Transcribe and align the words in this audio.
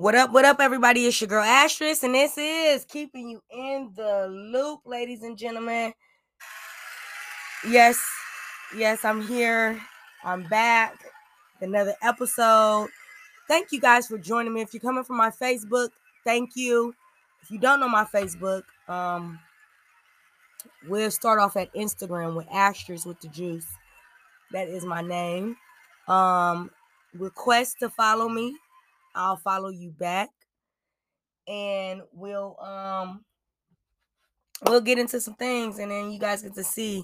What 0.00 0.14
up, 0.14 0.32
what 0.32 0.46
up, 0.46 0.60
everybody? 0.60 1.04
It's 1.04 1.20
your 1.20 1.28
girl 1.28 1.44
Astress, 1.44 2.02
and 2.04 2.14
this 2.14 2.38
is 2.38 2.86
keeping 2.86 3.28
you 3.28 3.42
in 3.50 3.92
the 3.94 4.28
loop, 4.28 4.80
ladies 4.86 5.22
and 5.22 5.36
gentlemen. 5.36 5.92
Yes, 7.68 8.00
yes, 8.74 9.04
I'm 9.04 9.20
here. 9.20 9.78
I'm 10.24 10.44
back. 10.44 11.04
Another 11.60 11.94
episode. 12.00 12.88
Thank 13.46 13.72
you 13.72 13.78
guys 13.78 14.06
for 14.06 14.16
joining 14.16 14.54
me. 14.54 14.62
If 14.62 14.72
you're 14.72 14.80
coming 14.80 15.04
from 15.04 15.18
my 15.18 15.28
Facebook, 15.28 15.90
thank 16.24 16.56
you. 16.56 16.94
If 17.42 17.50
you 17.50 17.58
don't 17.58 17.78
know 17.78 17.88
my 17.90 18.04
Facebook, 18.04 18.62
um, 18.88 19.38
we'll 20.88 21.10
start 21.10 21.40
off 21.40 21.58
at 21.58 21.74
Instagram 21.74 22.36
with 22.36 22.46
Astress 22.50 23.04
with 23.04 23.20
the 23.20 23.28
Juice. 23.28 23.66
That 24.52 24.66
is 24.66 24.86
my 24.86 25.02
name. 25.02 25.58
Um, 26.08 26.70
request 27.12 27.80
to 27.80 27.90
follow 27.90 28.30
me 28.30 28.56
I'll 29.14 29.36
follow 29.36 29.68
you 29.68 29.90
back 29.90 30.30
and 31.48 32.02
we'll 32.12 32.56
um 32.60 33.24
we'll 34.66 34.80
get 34.80 34.98
into 34.98 35.20
some 35.20 35.34
things 35.34 35.78
and 35.78 35.90
then 35.90 36.10
you 36.10 36.18
guys 36.18 36.42
get 36.42 36.54
to 36.54 36.64
see 36.64 37.02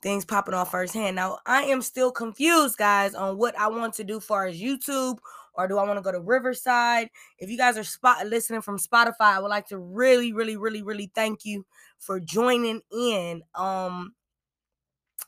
things 0.00 0.24
popping 0.24 0.54
off 0.54 0.70
firsthand. 0.70 1.16
Now 1.16 1.38
I 1.46 1.62
am 1.64 1.82
still 1.82 2.12
confused, 2.12 2.76
guys, 2.76 3.14
on 3.14 3.38
what 3.38 3.58
I 3.58 3.68
want 3.68 3.94
to 3.94 4.04
do 4.04 4.20
far 4.20 4.46
as 4.46 4.60
YouTube 4.60 5.18
or 5.54 5.68
do 5.68 5.78
I 5.78 5.84
want 5.84 5.98
to 5.98 6.02
go 6.02 6.12
to 6.12 6.20
Riverside? 6.20 7.08
If 7.38 7.48
you 7.48 7.56
guys 7.56 7.78
are 7.78 7.84
spot 7.84 8.26
listening 8.26 8.60
from 8.60 8.78
Spotify, 8.78 9.14
I 9.20 9.40
would 9.40 9.48
like 9.48 9.68
to 9.68 9.78
really, 9.78 10.32
really, 10.32 10.56
really, 10.56 10.82
really 10.82 11.10
thank 11.14 11.44
you 11.44 11.64
for 11.98 12.20
joining 12.20 12.80
in. 12.92 13.42
Um 13.54 14.14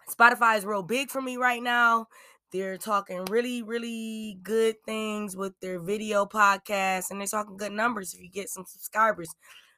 Spotify 0.08 0.56
is 0.56 0.64
real 0.64 0.82
big 0.82 1.10
for 1.10 1.20
me 1.20 1.36
right 1.36 1.62
now. 1.62 2.06
They're 2.52 2.78
talking 2.78 3.24
really, 3.26 3.62
really 3.62 4.38
good 4.42 4.76
things 4.84 5.36
with 5.36 5.58
their 5.60 5.80
video 5.80 6.24
podcast, 6.26 7.10
and 7.10 7.20
they're 7.20 7.26
talking 7.26 7.56
good 7.56 7.72
numbers 7.72 8.14
if 8.14 8.20
you 8.20 8.30
get 8.30 8.48
some 8.48 8.64
subscribers. 8.66 9.28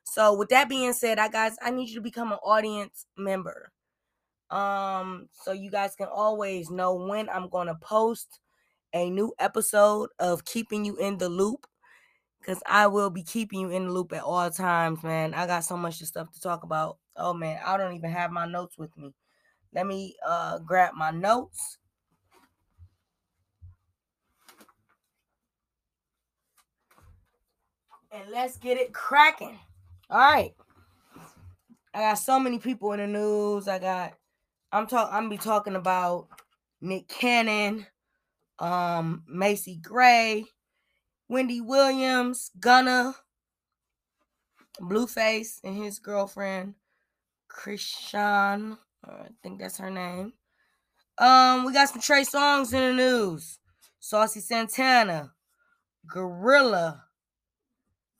So, 0.05 0.34
with 0.34 0.48
that 0.51 0.69
being 0.69 0.92
said, 0.92 1.19
I 1.19 1.29
guys, 1.29 1.57
I 1.62 1.70
need 1.70 1.89
you 1.89 1.97
to 1.97 2.01
become 2.01 2.33
an 2.33 2.39
audience 2.45 3.07
member. 3.17 3.73
Um, 4.51 5.29
so 5.33 5.53
you 5.53 5.70
guys 5.70 5.95
can 5.95 6.09
always 6.09 6.70
know 6.70 6.95
when 6.95 7.29
I'm 7.29 7.48
gonna 7.48 7.77
post 7.81 8.41
a 8.95 9.11
new 9.11 9.35
episode 9.39 10.09
of 10.19 10.45
keeping 10.45 10.85
you 10.85 10.97
in 10.97 11.19
the 11.19 11.29
loop. 11.29 11.67
Cause 12.47 12.62
I 12.67 12.87
will 12.87 13.11
be 13.11 13.23
keeping 13.23 13.61
you 13.61 13.70
in 13.70 13.87
the 13.87 13.92
loop 13.92 14.12
at 14.14 14.23
all 14.23 14.51
times, 14.51 15.03
man. 15.03 15.35
I 15.35 15.47
got 15.47 15.64
so 15.64 15.77
much 15.77 15.98
stuff 15.98 16.33
to 16.33 16.41
talk 16.41 16.62
about. 16.62 16.97
Oh 17.17 17.35
man, 17.35 17.61
I 17.64 17.77
don't 17.77 17.95
even 17.95 18.11
have 18.11 18.31
my 18.31 18.47
notes 18.47 18.79
with 18.79 18.97
me. 18.97 19.12
Let 19.75 19.87
me 19.87 20.17
uh 20.27 20.59
grab 20.61 20.95
my 20.95 21.11
notes 21.11 21.79
and 28.11 28.31
let's 28.31 28.56
get 28.56 28.78
it 28.78 28.92
cracking. 28.92 29.59
All 30.11 30.19
right. 30.19 30.55
I 31.95 32.01
got 32.01 32.14
so 32.14 32.39
many 32.39 32.59
people 32.59 32.92
in 32.92 33.01
the 33.01 33.06
news. 33.06 33.69
I 33.69 33.78
got 33.78 34.14
I'm 34.73 34.87
talking 34.87 35.14
I'm 35.14 35.28
be 35.28 35.39
talking 35.39 35.77
about 35.77 36.29
Nick 36.81 37.09
Cannon, 37.09 37.86
um, 38.59 39.25
Macy 39.27 39.77
Gray, 39.83 40.45
Wendy 41.29 41.61
Williams, 41.61 42.51
Gunna, 42.61 43.14
Blueface, 44.81 45.61
and 45.64 45.77
his 45.77 45.98
girlfriend, 45.98 46.75
Chrisean. 47.51 48.79
I 49.05 49.29
think 49.42 49.61
that's 49.61 49.79
her 49.79 49.91
name. 49.91 50.34
Um, 51.19 51.64
we 51.64 51.73
got 51.73 51.89
some 51.89 52.01
Trey 52.01 52.23
Songz 52.23 52.73
in 52.73 52.97
the 52.97 53.03
news. 53.03 53.59
Saucy 53.98 54.41
Santana, 54.41 55.33
Gorilla, 56.06 57.08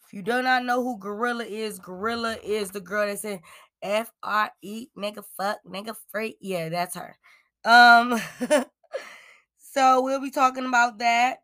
if 0.09 0.15
you 0.15 0.23
do 0.23 0.41
not 0.41 0.65
know 0.65 0.83
who 0.83 0.99
Gorilla 0.99 1.45
is, 1.45 1.79
Gorilla 1.79 2.39
is 2.43 2.71
the 2.71 2.81
girl 2.81 3.07
that 3.07 3.19
said 3.19 3.41
F 3.83 4.11
R 4.23 4.51
E 4.63 4.87
nigga 4.97 5.23
fuck 5.37 5.59
nigga 5.69 5.95
freak. 6.11 6.39
Yeah, 6.41 6.71
that's 6.71 6.95
her. 6.95 7.19
Um 7.63 8.19
so 9.59 10.01
we'll 10.01 10.23
be 10.23 10.31
talking 10.31 10.65
about 10.65 10.99
that. 11.01 11.41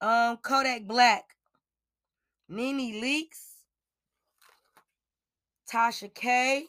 Um 0.00 0.38
Kodak 0.38 0.86
Black, 0.86 1.24
NeNe 2.48 3.02
Leakes, 3.02 3.50
Tasha 5.70 6.12
K, 6.14 6.64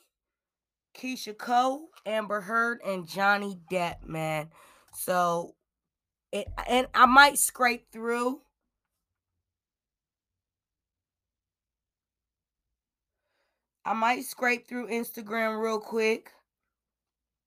Keyshia 0.98 1.38
Cole, 1.38 1.88
Amber 2.06 2.42
Heard, 2.42 2.82
and 2.86 3.08
Johnny 3.08 3.58
Depp, 3.72 4.06
man. 4.06 4.50
So 4.94 5.56
it 6.34 6.50
and 6.68 6.88
I 6.94 7.06
might 7.06 7.38
scrape 7.38 7.86
through 7.94 8.42
I 13.86 13.94
might 13.94 14.26
scrape 14.26 14.68
through 14.68 14.88
Instagram 14.90 15.62
real 15.62 15.80
quick 15.80 16.32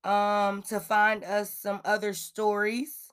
um 0.04 0.62
to 0.62 0.80
find 0.80 1.24
us 1.24 1.52
some 1.52 1.80
other 1.84 2.14
stories. 2.14 3.12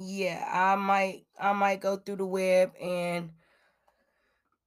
Yeah, 0.00 0.44
I 0.52 0.76
might 0.76 1.26
I 1.38 1.52
might 1.52 1.80
go 1.80 1.96
through 1.96 2.16
the 2.16 2.26
web 2.26 2.72
and 2.80 3.30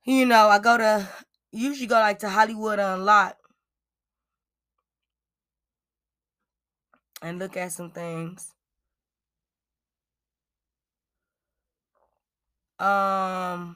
you 0.05 0.25
know, 0.25 0.47
I 0.49 0.59
go 0.59 0.77
to 0.77 1.07
usually 1.51 1.87
go 1.87 1.95
like 1.95 2.19
to 2.19 2.29
Hollywood 2.29 2.79
Unlocked 2.79 3.41
and 7.21 7.39
look 7.39 7.57
at 7.57 7.71
some 7.71 7.91
things. 7.91 8.53
Um 12.81 13.75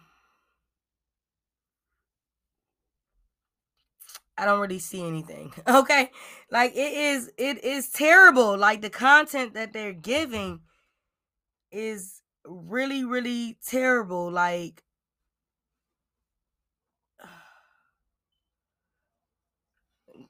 I 4.37 4.45
don't 4.45 4.59
really 4.59 4.79
see 4.79 5.05
anything. 5.07 5.53
Okay? 5.67 6.11
Like 6.51 6.71
it 6.75 6.93
is 6.93 7.31
it 7.37 7.63
is 7.63 7.89
terrible. 7.89 8.57
Like 8.57 8.81
the 8.81 8.89
content 8.89 9.53
that 9.55 9.73
they're 9.73 9.93
giving 9.93 10.61
is 11.71 12.21
really 12.45 13.03
really 13.05 13.57
terrible. 13.65 14.31
Like 14.31 14.83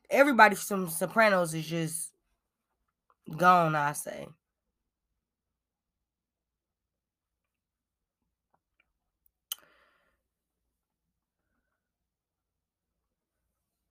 everybody 0.09 0.55
from 0.55 0.89
Sopranos 0.89 1.53
is 1.53 1.65
just 1.65 2.11
gone, 3.37 3.75
I 3.75 3.93
say. 3.93 4.27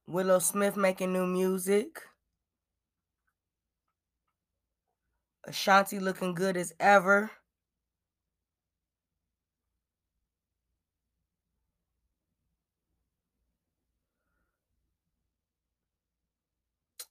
Willow 0.07 0.39
Smith 0.39 0.77
making 0.77 1.13
new 1.13 1.27
music. 1.27 2.03
Ashanti 5.47 5.99
looking 5.99 6.35
good 6.35 6.57
as 6.57 6.73
ever. 6.81 7.31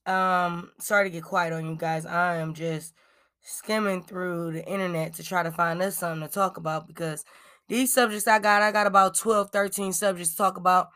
Um, 0.06 0.70
sorry 0.78 1.04
to 1.04 1.10
get 1.10 1.22
quiet 1.24 1.52
on 1.52 1.66
you 1.66 1.76
guys. 1.76 2.06
I 2.06 2.36
am 2.36 2.54
just 2.54 2.94
skimming 3.40 4.02
through 4.02 4.52
the 4.52 4.64
internet 4.66 5.14
to 5.14 5.22
try 5.22 5.42
to 5.42 5.50
find 5.50 5.82
us 5.82 5.96
something 5.98 6.26
to 6.26 6.32
talk 6.32 6.56
about 6.56 6.86
because 6.86 7.24
these 7.68 7.92
subjects 7.92 8.28
I 8.28 8.38
got, 8.38 8.62
I 8.62 8.72
got 8.72 8.86
about 8.86 9.16
12, 9.16 9.50
13 9.50 9.92
subjects 9.92 10.32
to 10.32 10.36
talk 10.36 10.56
about. 10.56 10.88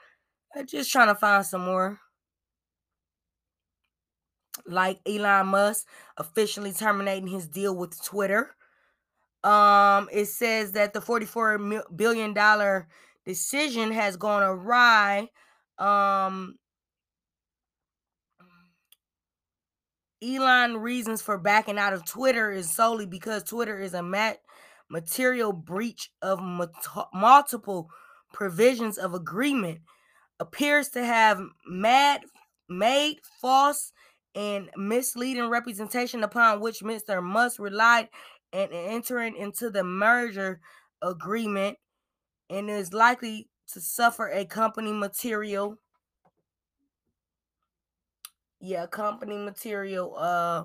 Just 0.67 0.91
trying 0.91 1.09
to 1.09 1.15
find 1.15 1.45
some 1.45 1.65
more. 1.65 1.99
Like 4.67 5.01
Elon 5.07 5.47
Musk 5.47 5.87
officially 6.17 6.73
terminating 6.73 7.29
his 7.29 7.47
deal 7.47 7.75
with 7.75 8.03
Twitter. 8.05 8.55
Um, 9.45 10.09
it 10.13 10.27
says 10.27 10.73
that 10.73 10.93
the 10.93 11.01
44 11.01 11.85
billion 11.95 12.35
dollar 12.35 12.89
decision 13.25 13.93
has 13.93 14.17
gone 14.17 14.43
awry. 14.43 15.29
Um, 15.79 16.57
Elon 20.23 20.79
reasons 20.79 21.23
for 21.23 21.39
backing 21.39 21.79
out 21.79 21.93
of 21.93 22.05
Twitter 22.05 22.51
is 22.51 22.71
solely 22.71 23.07
because 23.07 23.45
Twitter 23.45 23.79
is 23.79 23.95
a 23.95 24.03
mat- 24.03 24.41
material 24.91 25.53
breach 25.53 26.11
of 26.23 26.41
multiple 27.13 27.91
provisions 28.33 28.99
of 28.99 29.15
agreement 29.15 29.81
appears 30.41 30.89
to 30.91 31.05
have 31.05 31.41
mad 31.67 32.23
made 32.69 33.19
false 33.41 33.93
and 34.35 34.71
misleading 34.77 35.49
representation 35.49 36.23
upon 36.23 36.61
which 36.61 36.81
Mr. 36.81 37.23
Musk 37.23 37.59
relied 37.59 38.09
in 38.53 38.69
entering 38.73 39.37
into 39.37 39.71
the 39.71 39.83
merger 39.83 40.61
agreement 41.03 41.79
and 42.51 42.71
is 42.71 42.93
likely 42.93 43.49
to 43.73 43.81
suffer 43.81 44.29
a 44.29 44.45
company 44.45 44.93
material 44.93 45.79
yeah, 48.61 48.87
company 48.87 49.37
material. 49.39 50.15
Uh, 50.17 50.65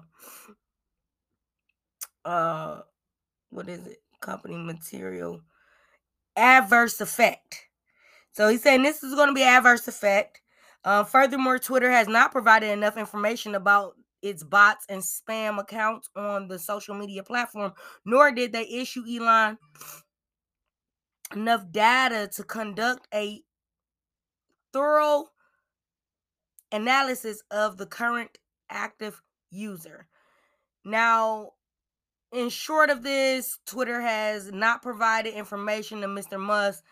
uh, 2.25 2.81
what 3.49 3.69
is 3.69 3.85
it? 3.85 3.97
Company 4.19 4.57
material 4.57 5.41
adverse 6.35 6.99
effect. 7.01 7.67
So 8.33 8.49
he's 8.49 8.61
saying 8.63 8.83
this 8.83 9.03
is 9.03 9.15
going 9.15 9.29
to 9.29 9.33
be 9.33 9.43
adverse 9.43 9.87
effect. 9.87 10.41
Uh, 10.83 11.03
furthermore, 11.03 11.59
Twitter 11.59 11.89
has 11.89 12.07
not 12.07 12.31
provided 12.31 12.69
enough 12.69 12.97
information 12.97 13.55
about 13.55 13.93
its 14.21 14.43
bots 14.43 14.85
and 14.89 15.01
spam 15.01 15.59
accounts 15.59 16.09
on 16.15 16.47
the 16.47 16.57
social 16.57 16.95
media 16.95 17.23
platform, 17.23 17.73
nor 18.05 18.31
did 18.31 18.51
they 18.51 18.67
issue 18.67 19.03
Elon 19.07 19.57
enough 21.33 21.63
data 21.71 22.29
to 22.35 22.43
conduct 22.43 23.07
a 23.13 23.41
thorough 24.71 25.25
analysis 26.71 27.43
of 27.51 27.77
the 27.77 27.85
current 27.85 28.37
active 28.69 29.21
user. 29.51 30.07
Now, 30.83 31.51
in 32.31 32.49
short 32.49 32.89
of 32.89 33.03
this, 33.03 33.59
Twitter 33.65 34.01
has 34.01 34.51
not 34.51 34.81
provided 34.81 35.33
information 35.33 36.01
to 36.01 36.07
Mr. 36.07 36.39
Musk 36.39 36.83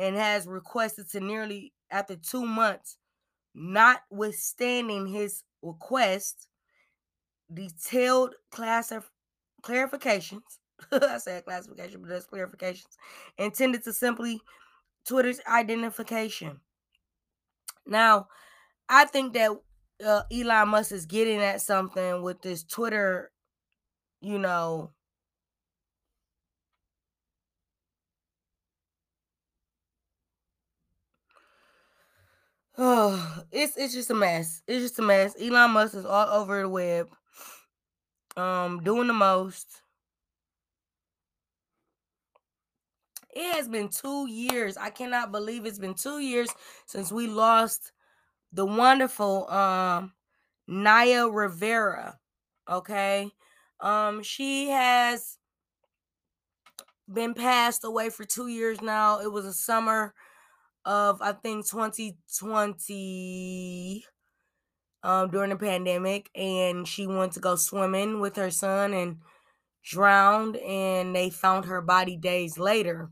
and 0.00 0.16
has 0.16 0.46
requested 0.46 1.10
to 1.10 1.20
nearly 1.20 1.74
after 1.90 2.16
two 2.16 2.46
months, 2.46 2.96
notwithstanding 3.54 5.06
his 5.06 5.42
request, 5.62 6.48
detailed 7.52 8.34
class 8.50 8.92
clarifications. 9.62 10.40
I 10.92 11.18
said 11.18 11.44
classification, 11.44 12.00
but 12.00 12.08
that's 12.08 12.26
clarifications 12.26 12.96
intended 13.36 13.84
to 13.84 13.92
simply 13.92 14.40
Twitter's 15.04 15.40
identification. 15.46 16.60
Now, 17.86 18.28
I 18.88 19.04
think 19.04 19.34
that 19.34 19.50
uh, 20.04 20.22
Elon 20.32 20.68
Musk 20.68 20.92
is 20.92 21.04
getting 21.04 21.40
at 21.40 21.60
something 21.60 22.22
with 22.22 22.40
this 22.40 22.64
Twitter, 22.64 23.30
you 24.22 24.38
know, 24.38 24.92
Oh, 32.78 33.42
it's 33.52 33.76
it's 33.76 33.94
just 33.94 34.10
a 34.10 34.14
mess. 34.14 34.62
It's 34.66 34.82
just 34.82 34.98
a 34.98 35.02
mess. 35.02 35.34
Elon 35.40 35.72
Musk 35.72 35.94
is 35.94 36.06
all 36.06 36.28
over 36.28 36.62
the 36.62 36.68
web, 36.68 37.08
um, 38.36 38.82
doing 38.82 39.06
the 39.06 39.12
most. 39.12 39.82
It 43.32 43.54
has 43.54 43.68
been 43.68 43.88
two 43.88 44.26
years. 44.28 44.76
I 44.76 44.90
cannot 44.90 45.30
believe 45.30 45.64
it's 45.64 45.78
been 45.78 45.94
two 45.94 46.18
years 46.18 46.48
since 46.86 47.12
we 47.12 47.28
lost 47.28 47.92
the 48.52 48.66
wonderful 48.66 49.48
um 49.50 50.12
Naya 50.66 51.28
Rivera. 51.28 52.18
Okay. 52.68 53.30
Um, 53.80 54.22
she 54.22 54.68
has 54.68 55.38
been 57.12 57.34
passed 57.34 57.84
away 57.84 58.10
for 58.10 58.24
two 58.24 58.48
years 58.48 58.80
now. 58.80 59.20
It 59.20 59.32
was 59.32 59.44
a 59.46 59.52
summer 59.52 60.14
of 60.84 61.20
I 61.22 61.32
think 61.32 61.68
2020 61.68 64.04
um 65.02 65.30
during 65.30 65.50
the 65.50 65.56
pandemic 65.56 66.30
and 66.34 66.86
she 66.88 67.06
went 67.06 67.32
to 67.34 67.40
go 67.40 67.56
swimming 67.56 68.20
with 68.20 68.36
her 68.36 68.50
son 68.50 68.94
and 68.94 69.18
drowned 69.84 70.56
and 70.58 71.16
they 71.16 71.30
found 71.30 71.66
her 71.66 71.82
body 71.82 72.16
days 72.16 72.58
later. 72.58 73.10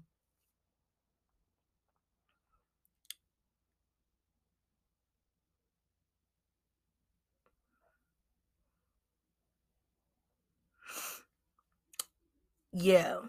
Yeah. 12.72 13.20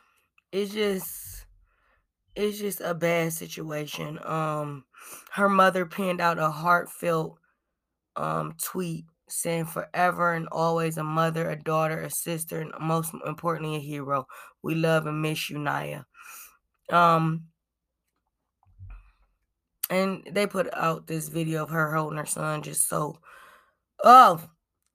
It's 0.51 0.73
just 0.73 1.28
it's 2.39 2.59
just 2.59 2.81
a 2.81 2.93
bad 2.93 3.33
situation. 3.33 4.19
Um 4.23 4.85
her 5.33 5.49
mother 5.49 5.85
penned 5.85 6.21
out 6.21 6.39
a 6.39 6.49
heartfelt 6.49 7.37
um 8.15 8.55
tweet 8.61 9.05
saying 9.29 9.65
forever 9.65 10.33
and 10.33 10.47
always 10.51 10.97
a 10.97 11.03
mother, 11.03 11.49
a 11.49 11.55
daughter, 11.55 12.01
a 12.01 12.09
sister, 12.09 12.61
and 12.61 12.73
most 12.79 13.13
importantly 13.25 13.75
a 13.75 13.79
hero. 13.79 14.25
We 14.63 14.75
love 14.75 15.05
and 15.05 15.21
miss 15.21 15.49
you, 15.49 15.59
Naya. 15.59 16.03
Um 16.91 17.45
and 19.89 20.23
they 20.31 20.47
put 20.47 20.73
out 20.73 21.07
this 21.07 21.29
video 21.29 21.63
of 21.63 21.69
her 21.69 21.93
holding 21.93 22.17
her 22.19 22.25
son 22.25 22.61
just 22.61 22.87
so 22.87 23.19
oh 24.03 24.41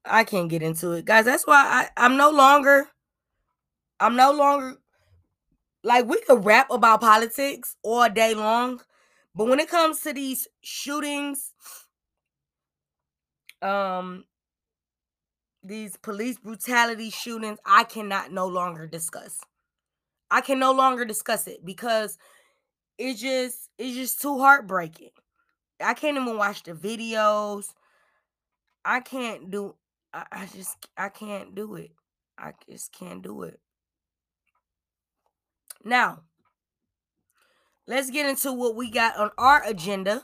I 0.05 0.23
can't 0.23 0.49
get 0.49 0.61
into 0.61 0.91
it. 0.91 1.05
Guys, 1.05 1.25
that's 1.25 1.47
why 1.47 1.89
I, 1.97 2.05
I'm 2.05 2.17
no 2.17 2.29
longer 2.31 2.87
I'm 3.99 4.15
no 4.15 4.31
longer 4.31 4.77
like 5.85 6.07
we 6.07 6.19
could 6.21 6.43
rap 6.43 6.71
about 6.71 7.01
politics 7.01 7.77
all 7.83 8.09
day 8.09 8.33
long, 8.33 8.81
but 9.35 9.47
when 9.47 9.59
it 9.59 9.69
comes 9.69 10.01
to 10.01 10.13
these 10.13 10.47
shootings, 10.61 11.53
um, 13.61 14.25
these 15.63 15.95
police 15.97 16.39
brutality 16.39 17.11
shootings, 17.11 17.59
I 17.65 17.83
cannot 17.83 18.31
no 18.31 18.47
longer 18.47 18.87
discuss. 18.87 19.41
I 20.31 20.41
can 20.41 20.57
no 20.57 20.71
longer 20.71 21.05
discuss 21.05 21.47
it 21.47 21.63
because 21.63 22.17
it's 22.97 23.21
just 23.21 23.69
it's 23.77 23.95
just 23.95 24.21
too 24.21 24.39
heartbreaking. 24.39 25.11
I 25.79 25.93
can't 25.93 26.17
even 26.17 26.35
watch 26.35 26.63
the 26.63 26.73
videos. 26.73 27.73
I 28.83 29.01
can't 29.01 29.51
do 29.51 29.75
I, 30.13 30.25
I 30.31 30.45
just 30.47 30.77
I 30.97 31.09
can't 31.09 31.53
do 31.53 31.75
it. 31.75 31.91
I 32.39 32.53
just 32.67 32.91
can't 32.91 33.21
do 33.21 33.43
it. 33.43 33.59
Now, 35.83 36.21
let's 37.87 38.09
get 38.09 38.27
into 38.27 38.51
what 38.51 38.75
we 38.75 38.89
got 38.89 39.17
on 39.17 39.31
our 39.37 39.63
agenda, 39.65 40.23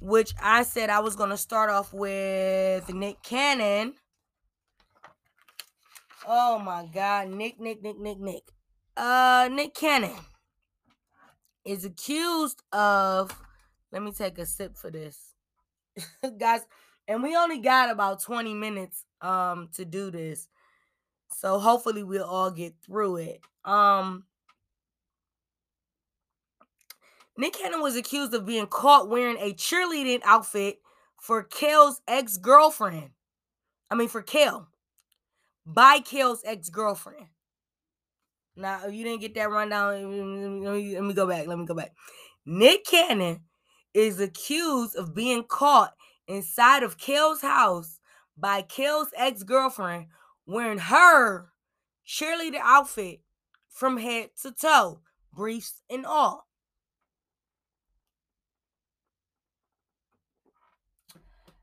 which 0.00 0.34
I 0.42 0.62
said 0.62 0.90
I 0.90 1.00
was 1.00 1.16
going 1.16 1.30
to 1.30 1.36
start 1.36 1.70
off 1.70 1.92
with 1.92 2.92
Nick 2.92 3.22
Cannon. 3.22 3.94
Oh 6.26 6.58
my 6.58 6.86
God, 6.92 7.28
Nick, 7.28 7.60
Nick, 7.60 7.82
Nick, 7.82 7.98
Nick, 7.98 8.18
Nick. 8.18 8.42
Uh, 8.96 9.48
Nick 9.52 9.74
Cannon 9.74 10.16
is 11.64 11.84
accused 11.84 12.62
of. 12.72 13.36
Let 13.92 14.02
me 14.02 14.12
take 14.12 14.38
a 14.38 14.46
sip 14.46 14.76
for 14.76 14.90
this, 14.90 15.34
guys. 16.38 16.60
And 17.08 17.24
we 17.24 17.34
only 17.36 17.58
got 17.58 17.90
about 17.90 18.22
20 18.22 18.54
minutes 18.54 19.04
um 19.20 19.68
to 19.74 19.84
do 19.84 20.10
this. 20.10 20.48
So 21.32 21.58
hopefully 21.58 22.02
we'll 22.02 22.24
all 22.24 22.50
get 22.50 22.74
through 22.84 23.16
it. 23.16 23.40
Um 23.64 24.24
Nick 27.40 27.54
Cannon 27.54 27.80
was 27.80 27.96
accused 27.96 28.34
of 28.34 28.44
being 28.44 28.66
caught 28.66 29.08
wearing 29.08 29.38
a 29.38 29.54
cheerleading 29.54 30.20
outfit 30.26 30.80
for 31.16 31.42
Kel's 31.42 32.02
ex 32.06 32.36
girlfriend. 32.36 33.12
I 33.90 33.94
mean, 33.94 34.08
for 34.08 34.20
Kel, 34.20 34.68
by 35.64 36.00
Kel's 36.00 36.42
ex 36.44 36.68
girlfriend. 36.68 37.28
Now, 38.56 38.86
if 38.86 38.92
you 38.92 39.04
didn't 39.04 39.22
get 39.22 39.34
that 39.36 39.48
rundown, 39.48 40.62
let 40.62 40.74
me, 40.74 40.94
let 40.94 41.02
me 41.02 41.14
go 41.14 41.26
back. 41.26 41.46
Let 41.46 41.58
me 41.58 41.64
go 41.64 41.72
back. 41.72 41.94
Nick 42.44 42.84
Cannon 42.84 43.40
is 43.94 44.20
accused 44.20 44.94
of 44.94 45.14
being 45.14 45.44
caught 45.44 45.94
inside 46.28 46.82
of 46.82 46.98
Kel's 46.98 47.40
house 47.40 48.00
by 48.36 48.60
Kel's 48.60 49.14
ex 49.16 49.44
girlfriend 49.44 50.08
wearing 50.44 50.76
her 50.76 51.48
cheerleader 52.06 52.60
outfit 52.62 53.22
from 53.70 53.96
head 53.96 54.28
to 54.42 54.52
toe, 54.52 55.00
briefs 55.32 55.80
and 55.88 56.04
all. 56.04 56.49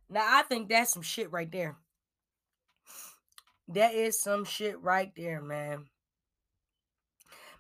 Now 0.10 0.26
I 0.26 0.44
think 0.44 0.70
that's 0.70 0.94
some 0.94 1.02
shit 1.02 1.32
right 1.32 1.52
there. 1.52 1.78
That 3.70 3.94
is 3.94 4.22
some 4.22 4.46
shit 4.46 4.82
right 4.82 5.12
there, 5.16 5.42
man. 5.42 5.86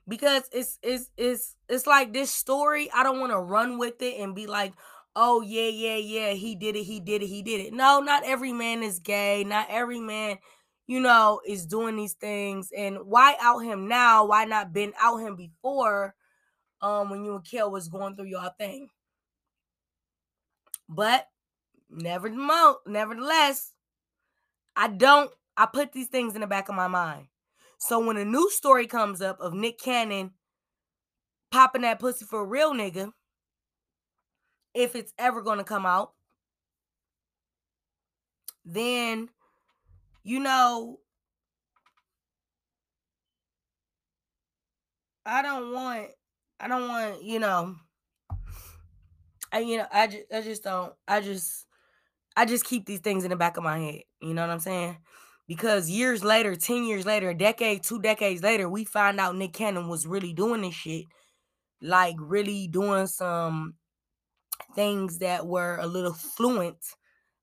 Because 0.07 0.43
it's 0.53 0.79
it's 0.81 1.09
it's 1.17 1.55
it's 1.67 1.85
like 1.85 2.13
this 2.13 2.31
story, 2.31 2.89
I 2.93 3.03
don't 3.03 3.19
want 3.19 3.33
to 3.33 3.39
run 3.39 3.77
with 3.77 4.01
it 4.01 4.21
and 4.21 4.33
be 4.33 4.47
like, 4.47 4.73
"Oh 5.17 5.41
yeah, 5.41 5.67
yeah, 5.67 5.97
yeah, 5.97 6.31
he 6.31 6.55
did 6.55 6.77
it, 6.77 6.83
he 6.83 7.01
did 7.01 7.21
it, 7.21 7.27
he 7.27 7.41
did 7.41 7.59
it." 7.59 7.73
No, 7.73 7.99
not 7.99 8.23
every 8.23 8.53
man 8.53 8.83
is 8.83 8.99
gay. 8.99 9.43
Not 9.43 9.67
every 9.69 9.99
man, 9.99 10.37
you 10.87 11.01
know, 11.01 11.41
is 11.45 11.65
doing 11.65 11.97
these 11.97 12.13
things. 12.13 12.71
And 12.75 12.99
why 13.05 13.35
out 13.41 13.59
him 13.59 13.89
now? 13.89 14.25
Why 14.25 14.45
not 14.45 14.71
been 14.71 14.93
out 14.97 15.17
him 15.17 15.35
before? 15.35 16.15
Um, 16.81 17.09
when 17.09 17.25
you 17.25 17.35
and 17.35 17.43
Kel 17.43 17.69
was 17.71 17.89
going 17.89 18.15
through 18.15 18.27
your 18.27 18.49
thing. 18.57 18.87
But 20.87 21.27
nevertheless, 21.89 23.73
I 24.75 24.87
don't, 24.87 25.31
I 25.55 25.65
put 25.65 25.91
these 25.91 26.07
things 26.07 26.35
in 26.35 26.41
the 26.41 26.47
back 26.47 26.69
of 26.69 26.75
my 26.75 26.87
mind. 26.87 27.27
So 27.79 28.05
when 28.05 28.17
a 28.17 28.25
new 28.25 28.49
story 28.49 28.87
comes 28.87 29.21
up 29.21 29.39
of 29.39 29.53
Nick 29.53 29.79
Cannon 29.79 30.31
popping 31.51 31.83
that 31.83 31.99
pussy 31.99 32.25
for 32.25 32.41
a 32.41 32.45
real 32.45 32.73
nigga, 32.73 33.11
if 34.73 34.95
it's 34.95 35.13
ever 35.17 35.41
going 35.41 35.57
to 35.57 35.63
come 35.63 35.85
out, 35.85 36.13
then 38.65 39.29
you 40.23 40.39
know 40.39 40.99
I 45.25 45.41
don't 45.41 45.73
want 45.73 46.07
I 46.59 46.67
don't 46.67 46.87
want, 46.87 47.23
you 47.23 47.39
know, 47.39 47.75
I 49.51 49.59
you 49.59 49.77
know, 49.77 49.87
I 49.91 50.07
just 50.07 50.23
I 50.33 50.41
just 50.41 50.63
don't 50.63 50.93
I 51.07 51.21
just 51.21 51.66
I 52.37 52.45
just 52.45 52.65
keep 52.65 52.85
these 52.85 52.99
things 52.99 53.23
in 53.23 53.31
the 53.31 53.35
back 53.35 53.57
of 53.57 53.63
my 53.63 53.79
head. 53.79 54.01
You 54.21 54.35
know 54.35 54.43
what 54.43 54.51
I'm 54.51 54.59
saying? 54.59 54.97
Because 55.47 55.89
years 55.89 56.23
later, 56.23 56.55
10 56.55 56.83
years 56.83 57.03
later, 57.03 57.31
a 57.31 57.35
decade, 57.35 57.83
two 57.83 57.99
decades 57.99 58.43
later, 58.43 58.69
we 58.69 58.85
find 58.85 59.19
out 59.19 59.35
Nick 59.35 59.53
Cannon 59.53 59.87
was 59.87 60.05
really 60.05 60.33
doing 60.33 60.61
this 60.61 60.75
shit. 60.75 61.05
Like 61.81 62.15
really 62.19 62.67
doing 62.67 63.07
some 63.07 63.73
things 64.75 65.17
that 65.17 65.47
were 65.47 65.77
a 65.81 65.87
little 65.87 66.13
fluent, 66.13 66.77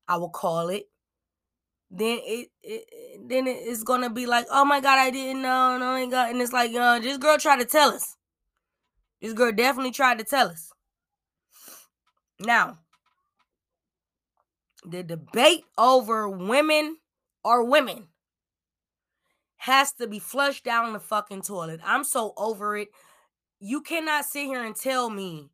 I 0.06 0.16
will 0.16 0.30
call 0.30 0.68
it. 0.68 0.84
Then 1.90 2.20
it, 2.22 2.48
it 2.62 3.28
then 3.28 3.46
it's 3.48 3.82
gonna 3.82 4.10
be 4.10 4.26
like, 4.26 4.46
oh 4.50 4.64
my 4.64 4.80
god, 4.80 4.98
I 4.98 5.10
didn't 5.10 5.42
know, 5.42 5.76
no, 5.76 5.90
I 5.90 6.06
got, 6.06 6.30
and 6.30 6.40
it's 6.40 6.52
like, 6.52 6.72
uh, 6.72 7.00
this 7.00 7.18
girl 7.18 7.38
tried 7.38 7.60
to 7.60 7.64
tell 7.64 7.90
us. 7.90 8.16
This 9.20 9.32
girl 9.32 9.52
definitely 9.52 9.92
tried 9.92 10.18
to 10.18 10.24
tell 10.24 10.48
us. 10.48 10.70
Now, 12.40 12.78
the 14.84 15.02
debate 15.02 15.64
over 15.78 16.28
women 16.28 16.96
or 17.44 17.64
women 17.64 18.08
has 19.56 19.92
to 19.94 20.06
be 20.06 20.18
flushed 20.18 20.64
down 20.64 20.92
the 20.92 21.00
fucking 21.00 21.42
toilet. 21.42 21.80
I'm 21.84 22.04
so 22.04 22.34
over 22.36 22.76
it. 22.76 22.88
You 23.60 23.80
cannot 23.80 24.26
sit 24.26 24.44
here 24.44 24.62
and 24.62 24.76
tell 24.76 25.08
me 25.08 25.48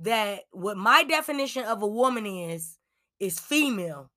that 0.00 0.40
what 0.50 0.76
my 0.76 1.04
definition 1.04 1.64
of 1.64 1.82
a 1.82 1.86
woman 1.86 2.26
is 2.26 2.78
is 3.20 3.38
female. 3.38 4.10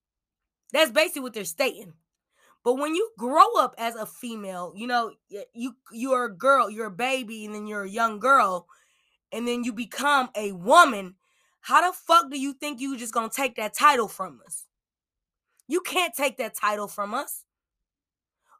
That's 0.71 0.91
basically 0.91 1.21
what 1.21 1.33
they're 1.33 1.43
stating. 1.43 1.93
But 2.63 2.75
when 2.75 2.95
you 2.95 3.11
grow 3.17 3.57
up 3.59 3.75
as 3.77 3.95
a 3.95 4.05
female, 4.05 4.73
you 4.75 4.87
know, 4.87 5.11
you 5.53 5.75
you're 5.91 6.25
a 6.25 6.33
girl, 6.33 6.69
you're 6.69 6.87
a 6.87 6.91
baby, 6.91 7.45
and 7.45 7.53
then 7.53 7.67
you're 7.67 7.83
a 7.83 7.89
young 7.89 8.19
girl, 8.19 8.67
and 9.31 9.47
then 9.47 9.63
you 9.63 9.73
become 9.73 10.29
a 10.35 10.53
woman. 10.53 11.15
How 11.63 11.89
the 11.89 11.95
fuck 11.95 12.29
do 12.29 12.37
you 12.37 12.51
think 12.51 12.81
you 12.81 12.97
just 12.97 13.13
gonna 13.13 13.29
take 13.29 13.55
that 13.55 13.73
title 13.73 14.09
from 14.09 14.41
us? 14.45 14.65
You 15.65 15.79
can't 15.79 16.13
take 16.13 16.35
that 16.37 16.55
title 16.55 16.89
from 16.89 17.13
us. 17.13 17.45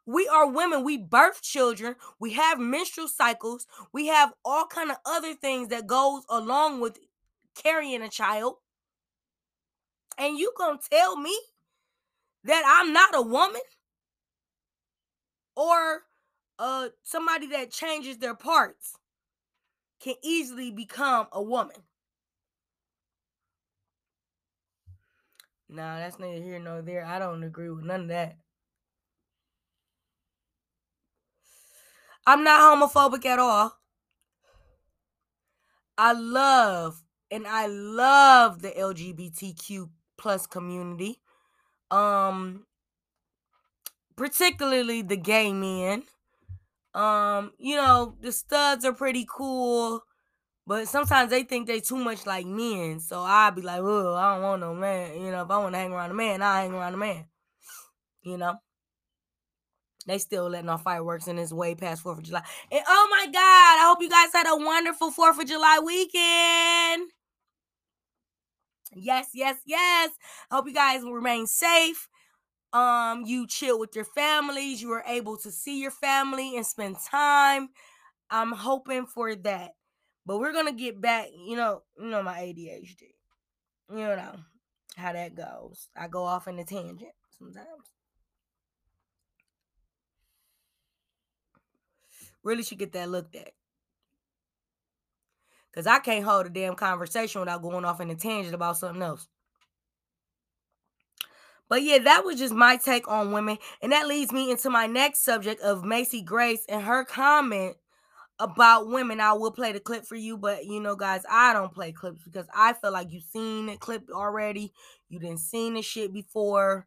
We 0.06 0.26
are 0.26 0.48
women. 0.48 0.84
We 0.84 0.96
birth 0.96 1.42
children. 1.42 1.96
We 2.18 2.32
have 2.32 2.58
menstrual 2.58 3.08
cycles. 3.08 3.66
We 3.92 4.06
have 4.06 4.32
all 4.42 4.66
kind 4.66 4.90
of 4.90 4.96
other 5.04 5.34
things 5.34 5.68
that 5.68 5.86
goes 5.86 6.22
along 6.30 6.80
with 6.80 6.98
carrying 7.54 8.00
a 8.00 8.08
child. 8.08 8.54
And 10.16 10.38
you 10.38 10.52
gonna 10.56 10.78
tell 10.90 11.18
me 11.18 11.38
that 12.44 12.62
I'm 12.66 12.94
not 12.94 13.14
a 13.14 13.20
woman? 13.20 13.60
Or 15.54 16.04
uh 16.58 16.88
somebody 17.02 17.48
that 17.48 17.70
changes 17.70 18.16
their 18.16 18.34
parts 18.34 18.96
can 20.00 20.14
easily 20.22 20.70
become 20.70 21.26
a 21.30 21.42
woman. 21.42 21.82
Nah, 25.68 25.98
that's 25.98 26.18
neither 26.18 26.42
here 26.42 26.58
nor 26.58 26.82
there. 26.82 27.04
I 27.04 27.18
don't 27.18 27.42
agree 27.42 27.70
with 27.70 27.84
none 27.84 28.02
of 28.02 28.08
that. 28.08 28.36
I'm 32.26 32.42
not 32.42 32.60
homophobic 32.60 33.24
at 33.26 33.38
all. 33.38 33.78
I 35.96 36.12
love 36.12 37.02
and 37.30 37.46
I 37.46 37.66
love 37.66 38.62
the 38.62 38.70
LGBTQ 38.78 39.90
plus 40.16 40.46
community. 40.46 41.20
Um 41.90 42.66
particularly 44.16 45.02
the 45.02 45.16
gay 45.16 45.52
men. 45.52 46.04
Um, 46.94 47.52
you 47.58 47.76
know, 47.76 48.16
the 48.20 48.32
studs 48.32 48.84
are 48.84 48.92
pretty 48.92 49.26
cool, 49.28 50.02
but 50.66 50.88
sometimes 50.88 51.30
they 51.30 51.42
think 51.42 51.66
they 51.66 51.80
too 51.80 51.96
much 51.96 52.26
like 52.26 52.46
men. 52.46 53.00
So 53.00 53.20
I'll 53.20 53.50
be 53.50 53.62
like, 53.62 53.80
oh, 53.80 54.14
I 54.14 54.34
don't 54.34 54.42
want 54.42 54.60
no 54.60 54.74
man. 54.74 55.20
You 55.20 55.30
know, 55.30 55.42
if 55.42 55.50
I 55.50 55.58
want 55.58 55.74
to 55.74 55.78
hang 55.78 55.92
around 55.92 56.10
a 56.10 56.14
man, 56.14 56.42
I 56.42 56.62
hang 56.62 56.72
around 56.72 56.94
a 56.94 56.98
man. 56.98 57.26
You 58.22 58.38
know? 58.38 58.56
They 60.06 60.18
still 60.18 60.48
letting 60.50 60.68
off 60.68 60.82
fireworks 60.82 61.28
and 61.28 61.38
it's 61.38 61.52
way 61.52 61.74
past 61.74 62.02
Fourth 62.02 62.18
of 62.18 62.24
July. 62.24 62.42
And 62.70 62.82
oh 62.86 63.08
my 63.10 63.26
God, 63.26 63.34
I 63.34 63.84
hope 63.86 64.02
you 64.02 64.10
guys 64.10 64.28
had 64.32 64.46
a 64.46 64.56
wonderful 64.56 65.10
Fourth 65.10 65.38
of 65.38 65.46
July 65.46 65.80
weekend. 65.84 67.10
Yes, 68.94 69.30
yes, 69.34 69.56
yes. 69.66 70.10
I 70.50 70.56
hope 70.56 70.66
you 70.66 70.74
guys 70.74 71.02
remain 71.02 71.46
safe. 71.46 72.08
Um, 72.72 73.24
you 73.24 73.46
chill 73.46 73.78
with 73.78 73.94
your 73.94 74.04
families, 74.04 74.82
you 74.82 74.88
were 74.88 75.04
able 75.06 75.36
to 75.38 75.50
see 75.50 75.80
your 75.80 75.92
family 75.92 76.56
and 76.56 76.66
spend 76.66 76.96
time. 77.08 77.68
I'm 78.30 78.50
hoping 78.50 79.06
for 79.06 79.34
that. 79.36 79.70
But 80.26 80.38
we're 80.38 80.52
gonna 80.52 80.72
get 80.72 81.00
back, 81.00 81.28
you 81.36 81.56
know, 81.56 81.82
you 81.98 82.06
know 82.06 82.22
my 82.22 82.38
ADHD. 82.38 83.02
You 83.90 83.98
know 83.98 84.36
how 84.96 85.12
that 85.12 85.34
goes. 85.34 85.88
I 85.96 86.08
go 86.08 86.24
off 86.24 86.48
in 86.48 86.58
a 86.58 86.64
tangent 86.64 87.12
sometimes. 87.38 87.66
Really 92.42 92.62
should 92.62 92.78
get 92.78 92.92
that 92.92 93.10
looked 93.10 93.36
at. 93.36 93.52
Cause 95.74 95.86
I 95.86 95.98
can't 95.98 96.24
hold 96.24 96.46
a 96.46 96.50
damn 96.50 96.76
conversation 96.76 97.40
without 97.40 97.62
going 97.62 97.84
off 97.84 98.00
in 98.00 98.08
a 98.10 98.14
tangent 98.14 98.54
about 98.54 98.78
something 98.78 99.02
else. 99.02 99.26
But 101.68 101.82
yeah, 101.82 101.98
that 101.98 102.24
was 102.24 102.38
just 102.38 102.54
my 102.54 102.76
take 102.76 103.08
on 103.08 103.32
women. 103.32 103.58
And 103.82 103.90
that 103.90 104.06
leads 104.06 104.32
me 104.32 104.50
into 104.50 104.70
my 104.70 104.86
next 104.86 105.24
subject 105.24 105.60
of 105.62 105.84
Macy 105.84 106.22
Grace 106.22 106.64
and 106.68 106.82
her 106.82 107.04
comment 107.04 107.76
about 108.38 108.88
women. 108.88 109.20
I 109.20 109.32
will 109.32 109.52
play 109.52 109.72
the 109.72 109.80
clip 109.80 110.04
for 110.04 110.16
you, 110.16 110.36
but 110.36 110.64
you 110.64 110.80
know, 110.80 110.96
guys, 110.96 111.22
I 111.30 111.52
don't 111.52 111.74
play 111.74 111.92
clips 111.92 112.22
because 112.24 112.46
I 112.54 112.72
feel 112.72 112.92
like 112.92 113.12
you've 113.12 113.24
seen 113.24 113.66
the 113.66 113.76
clip 113.76 114.10
already. 114.10 114.72
You 115.08 115.20
didn't 115.20 115.38
seen 115.40 115.74
the 115.74 115.82
shit 115.82 116.12
before. 116.12 116.86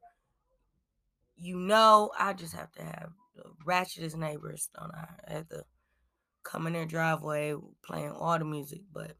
You 1.36 1.58
know, 1.58 2.12
I 2.18 2.34
just 2.34 2.56
have 2.56 2.72
to 2.74 2.84
have 2.84 3.10
the 3.36 3.44
ratchetest 3.66 4.16
neighbors, 4.16 4.70
don't 4.78 4.92
I? 4.94 5.08
I 5.28 5.34
have 5.34 5.50
to 5.50 5.64
come 6.44 6.68
in 6.68 6.74
their 6.74 6.86
driveway 6.86 7.56
playing 7.86 8.12
all 8.12 8.38
the 8.40 8.46
music, 8.46 8.82
but 8.92 9.14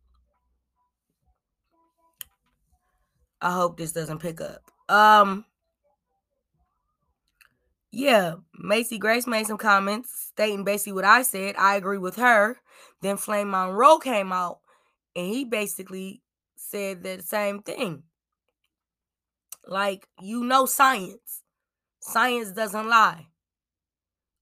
I 3.42 3.52
hope 3.52 3.78
this 3.78 3.92
doesn't 3.92 4.20
pick 4.20 4.42
up. 4.42 4.72
Um 4.90 5.46
yeah, 7.98 8.36
Macy 8.54 9.00
Grace 9.00 9.26
made 9.26 9.48
some 9.48 9.58
comments 9.58 10.30
stating 10.30 10.64
basically 10.64 10.94
what 10.94 11.04
I 11.04 11.24
said. 11.24 11.56
I 11.58 11.78
agree 11.78 11.98
with 11.98 12.16
her. 12.18 12.58
Then 13.02 13.18
Flame 13.18 13.50
Monroe 13.50 13.98
came 13.98 14.32
out 14.32 14.60
and 15.16 15.26
he 15.26 15.46
basically 15.46 16.22
said 16.56 17.02
the 17.02 17.24
same 17.24 17.64
thing. 17.64 18.04
Like, 19.66 20.08
you 20.22 20.44
know, 20.44 20.68
science. 20.68 21.42
Science 22.00 22.52
doesn't 22.52 22.88
lie. 22.88 23.30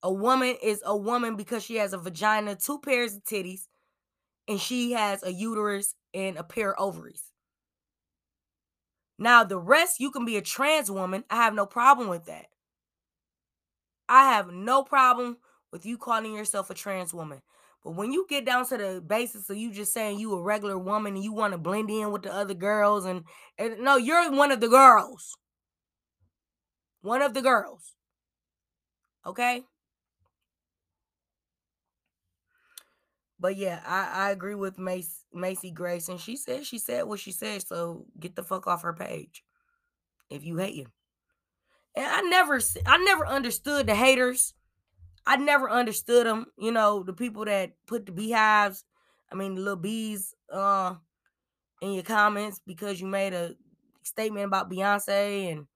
A 0.03 0.11
woman 0.11 0.57
is 0.61 0.83
a 0.85 0.95
woman 0.97 1.37
because 1.37 1.63
she 1.63 1.77
has 1.77 1.93
a 1.93 1.97
vagina, 1.97 2.57
two 2.57 2.79
pairs 2.79 3.15
of 3.15 3.23
titties, 3.23 3.67
and 4.49 4.59
she 4.59 4.91
has 4.91 5.23
a 5.23 5.31
uterus 5.31 5.95
and 6.13 6.35
a 6.35 6.43
pair 6.43 6.73
of 6.73 6.89
ovaries. 6.89 7.31
Now, 9.17 9.45
the 9.45 9.57
rest, 9.57 10.01
you 10.01 10.11
can 10.11 10.25
be 10.25 10.35
a 10.35 10.41
trans 10.41 10.91
woman. 10.91 11.23
I 11.29 11.37
have 11.37 11.53
no 11.53 11.65
problem 11.65 12.09
with 12.09 12.25
that. 12.25 12.47
I 14.07 14.33
have 14.33 14.51
no 14.51 14.83
problem 14.83 15.37
with 15.71 15.85
you 15.85 15.97
calling 15.97 16.33
yourself 16.33 16.69
a 16.69 16.73
trans 16.73 17.13
woman. 17.13 17.41
But 17.83 17.95
when 17.95 18.11
you 18.11 18.25
get 18.27 18.45
down 18.45 18.65
to 18.67 18.77
the 18.77 19.03
basis 19.05 19.49
of 19.49 19.57
you 19.57 19.71
just 19.71 19.93
saying 19.93 20.19
you 20.19 20.33
a 20.33 20.41
regular 20.41 20.77
woman 20.77 21.15
and 21.15 21.23
you 21.23 21.33
want 21.33 21.53
to 21.53 21.59
blend 21.59 21.89
in 21.89 22.11
with 22.11 22.23
the 22.23 22.33
other 22.33 22.55
girls 22.55 23.05
and, 23.05 23.23
and 23.57 23.79
no, 23.79 23.95
you're 23.95 24.31
one 24.31 24.51
of 24.51 24.59
the 24.59 24.67
girls. 24.67 25.37
One 27.01 27.21
of 27.21 27.35
the 27.35 27.43
girls. 27.43 27.93
Okay? 29.25 29.63
But 33.39 33.57
yeah, 33.57 33.81
I, 33.85 34.27
I 34.27 34.31
agree 34.31 34.55
with 34.55 34.79
Macy, 34.79 35.11
Macy 35.31 35.69
Grace. 35.69 36.09
And 36.09 36.19
she 36.19 36.35
said 36.35 36.65
she 36.65 36.79
said 36.79 37.03
what 37.03 37.19
she 37.19 37.31
said. 37.31 37.67
So 37.67 38.05
get 38.19 38.35
the 38.35 38.43
fuck 38.43 38.65
off 38.65 38.81
her 38.81 38.93
page. 38.93 39.43
If 40.31 40.43
you 40.43 40.57
hate 40.57 40.75
him. 40.75 40.91
And 41.95 42.05
I 42.05 42.21
never 42.21 42.59
I 42.85 42.97
never 42.97 43.25
understood 43.27 43.87
the 43.87 43.95
haters. 43.95 44.53
I 45.25 45.37
never 45.37 45.69
understood 45.69 46.27
them. 46.27 46.47
You 46.57 46.71
know, 46.71 47.03
the 47.03 47.13
people 47.13 47.45
that 47.45 47.73
put 47.87 48.05
the 48.05 48.11
beehives, 48.11 48.83
I 49.31 49.35
mean 49.35 49.55
the 49.55 49.61
little 49.61 49.77
bees 49.77 50.33
uh 50.51 50.95
in 51.81 51.93
your 51.93 52.03
comments 52.03 52.61
because 52.65 53.01
you 53.01 53.07
made 53.07 53.33
a 53.33 53.55
statement 54.03 54.45
about 54.45 54.69
Beyonce 54.71 55.51
and 55.51 55.67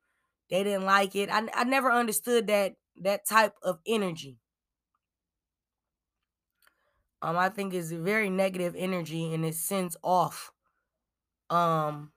they 0.50 0.64
didn't 0.64 0.86
like 0.86 1.16
it. 1.16 1.30
I, 1.32 1.48
I 1.54 1.64
never 1.66 1.92
understood 1.92 2.48
that 2.48 2.76
that 3.02 3.28
type 3.28 3.56
of 3.64 3.80
energy. 3.88 4.40
Um, 7.22 7.38
I 7.38 7.50
think 7.50 7.74
it's 7.74 7.92
a 7.92 7.98
very 7.98 8.30
negative 8.30 8.76
energy 8.78 9.34
and 9.34 9.46
it 9.46 9.56
sends 9.56 9.98
off. 10.04 10.52
Um, 11.50 12.12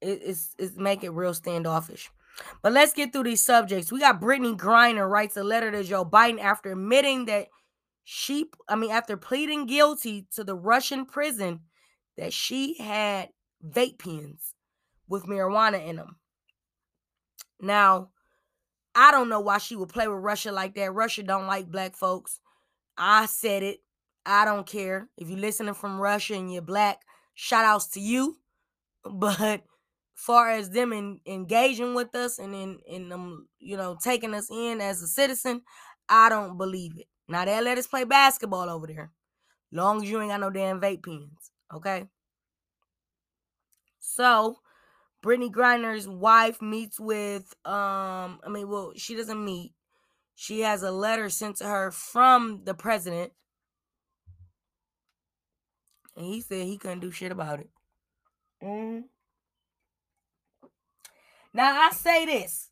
it, 0.00 0.20
it's 0.24 0.54
it's 0.58 0.76
make 0.76 1.04
it 1.04 1.10
real 1.10 1.34
standoffish. 1.34 2.10
But 2.62 2.72
let's 2.72 2.92
get 2.92 3.12
through 3.12 3.24
these 3.24 3.42
subjects. 3.42 3.92
We 3.92 4.00
got 4.00 4.20
Brittney 4.20 4.56
Griner 4.56 5.08
writes 5.08 5.36
a 5.36 5.44
letter 5.44 5.70
to 5.70 5.84
Joe 5.84 6.04
Biden 6.04 6.40
after 6.40 6.72
admitting 6.72 7.26
that 7.26 7.48
she, 8.04 8.50
I 8.68 8.76
mean, 8.76 8.90
after 8.90 9.16
pleading 9.16 9.66
guilty 9.66 10.26
to 10.34 10.44
the 10.44 10.54
Russian 10.54 11.04
prison, 11.04 11.60
that 12.16 12.32
she 12.32 12.74
had 12.78 13.28
vape 13.64 13.98
pens 13.98 14.54
with 15.08 15.26
marijuana 15.26 15.86
in 15.86 15.96
them. 15.96 16.16
Now, 17.60 18.10
I 18.94 19.10
don't 19.10 19.28
know 19.28 19.40
why 19.40 19.58
she 19.58 19.76
would 19.76 19.88
play 19.88 20.08
with 20.08 20.18
Russia 20.22 20.52
like 20.52 20.74
that. 20.74 20.92
Russia 20.92 21.22
don't 21.22 21.46
like 21.46 21.70
black 21.70 21.96
folks. 21.96 22.40
I 22.96 23.26
said 23.26 23.62
it. 23.62 23.78
I 24.26 24.44
don't 24.44 24.66
care. 24.66 25.08
If 25.16 25.28
you're 25.28 25.38
listening 25.38 25.74
from 25.74 26.00
Russia 26.00 26.34
and 26.34 26.52
you're 26.52 26.62
black, 26.62 27.02
shout 27.34 27.64
outs 27.64 27.88
to 27.90 28.00
you. 28.00 28.38
But 29.10 29.62
far 30.18 30.50
as 30.50 30.70
them 30.70 30.92
in, 30.92 31.20
engaging 31.26 31.94
with 31.94 32.12
us 32.16 32.40
and 32.40 32.52
in 32.52 32.80
in 32.86 33.08
them, 33.08 33.46
you 33.60 33.76
know, 33.76 33.96
taking 34.02 34.34
us 34.34 34.50
in 34.50 34.80
as 34.80 35.00
a 35.00 35.06
citizen, 35.06 35.62
I 36.08 36.28
don't 36.28 36.58
believe 36.58 36.98
it. 36.98 37.06
Now 37.28 37.44
they 37.44 37.60
let 37.60 37.78
us 37.78 37.86
play 37.86 38.02
basketball 38.02 38.68
over 38.68 38.88
there. 38.88 39.12
Long 39.70 40.02
as 40.02 40.10
you 40.10 40.20
ain't 40.20 40.30
got 40.30 40.40
no 40.40 40.50
damn 40.50 40.80
vape 40.80 41.04
pens. 41.04 41.52
Okay. 41.72 42.06
So 44.00 44.56
Brittney 45.24 45.52
Griner's 45.52 46.08
wife 46.08 46.60
meets 46.60 46.98
with 46.98 47.54
um, 47.64 48.40
I 48.44 48.48
mean, 48.50 48.68
well, 48.68 48.92
she 48.96 49.14
doesn't 49.14 49.44
meet. 49.44 49.72
She 50.34 50.60
has 50.60 50.82
a 50.82 50.90
letter 50.90 51.28
sent 51.28 51.56
to 51.58 51.64
her 51.64 51.92
from 51.92 52.62
the 52.64 52.74
president. 52.74 53.32
And 56.16 56.26
he 56.26 56.40
said 56.40 56.66
he 56.66 56.76
couldn't 56.76 57.00
do 57.00 57.12
shit 57.12 57.30
about 57.30 57.60
it. 57.60 57.68
Mm. 58.60 59.04
Now 61.52 61.80
I 61.80 61.90
say 61.90 62.26
this. 62.26 62.70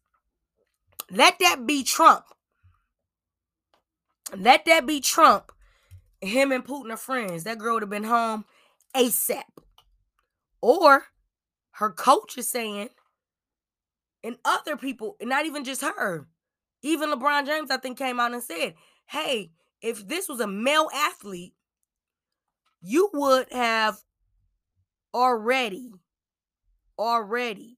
Let 1.11 1.39
that 1.39 1.67
be 1.67 1.83
Trump. 1.83 2.25
Let 4.37 4.65
that 4.65 4.87
be 4.87 5.01
Trump. 5.01 5.53
Him 6.21 6.51
and 6.53 6.65
Putin 6.65 6.93
are 6.93 6.97
friends. 6.97 7.45
That 7.45 7.59
girl 7.59 7.75
would 7.75 7.83
have 7.83 7.91
been 7.91 8.05
home 8.05 8.45
ASAP. 8.95 9.45
Or 10.61 11.05
her 11.73 11.91
coach 11.91 12.37
is 12.39 12.51
saying, 12.51 12.89
and 14.25 14.37
other 14.45 14.77
people, 14.77 15.17
not 15.23 15.47
even 15.47 15.63
just 15.63 15.83
her, 15.83 16.27
even 16.83 17.11
LeBron 17.11 17.47
James, 17.47 17.71
I 17.71 17.77
think, 17.77 17.99
came 17.99 18.19
out 18.19 18.33
and 18.33 18.43
said, 18.43 18.75
hey, 19.07 19.53
if 19.81 20.09
this 20.09 20.29
was 20.29 20.41
a 20.41 20.47
male 20.47 20.89
athlete, 20.93 21.55
you 22.81 23.11
would 23.13 23.53
have 23.53 23.99
already, 25.15 25.91
already 26.99 27.77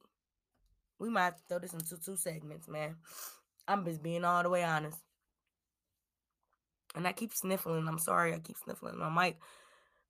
we 0.99 1.09
might 1.09 1.25
have 1.25 1.37
to 1.37 1.43
throw 1.49 1.59
this 1.59 1.73
into 1.73 1.97
two 2.01 2.17
segments, 2.17 2.69
man. 2.69 2.97
I'm 3.67 3.85
just 3.85 4.03
being 4.03 4.25
all 4.25 4.43
the 4.43 4.49
way 4.49 4.65
honest. 4.65 4.99
And 6.95 7.07
I 7.07 7.13
keep 7.13 7.35
sniffling. 7.35 7.87
I'm 7.87 7.99
sorry, 7.99 8.35
I 8.35 8.39
keep 8.39 8.57
sniffling 8.57 8.99
my 8.99 9.11
mic. 9.11 9.39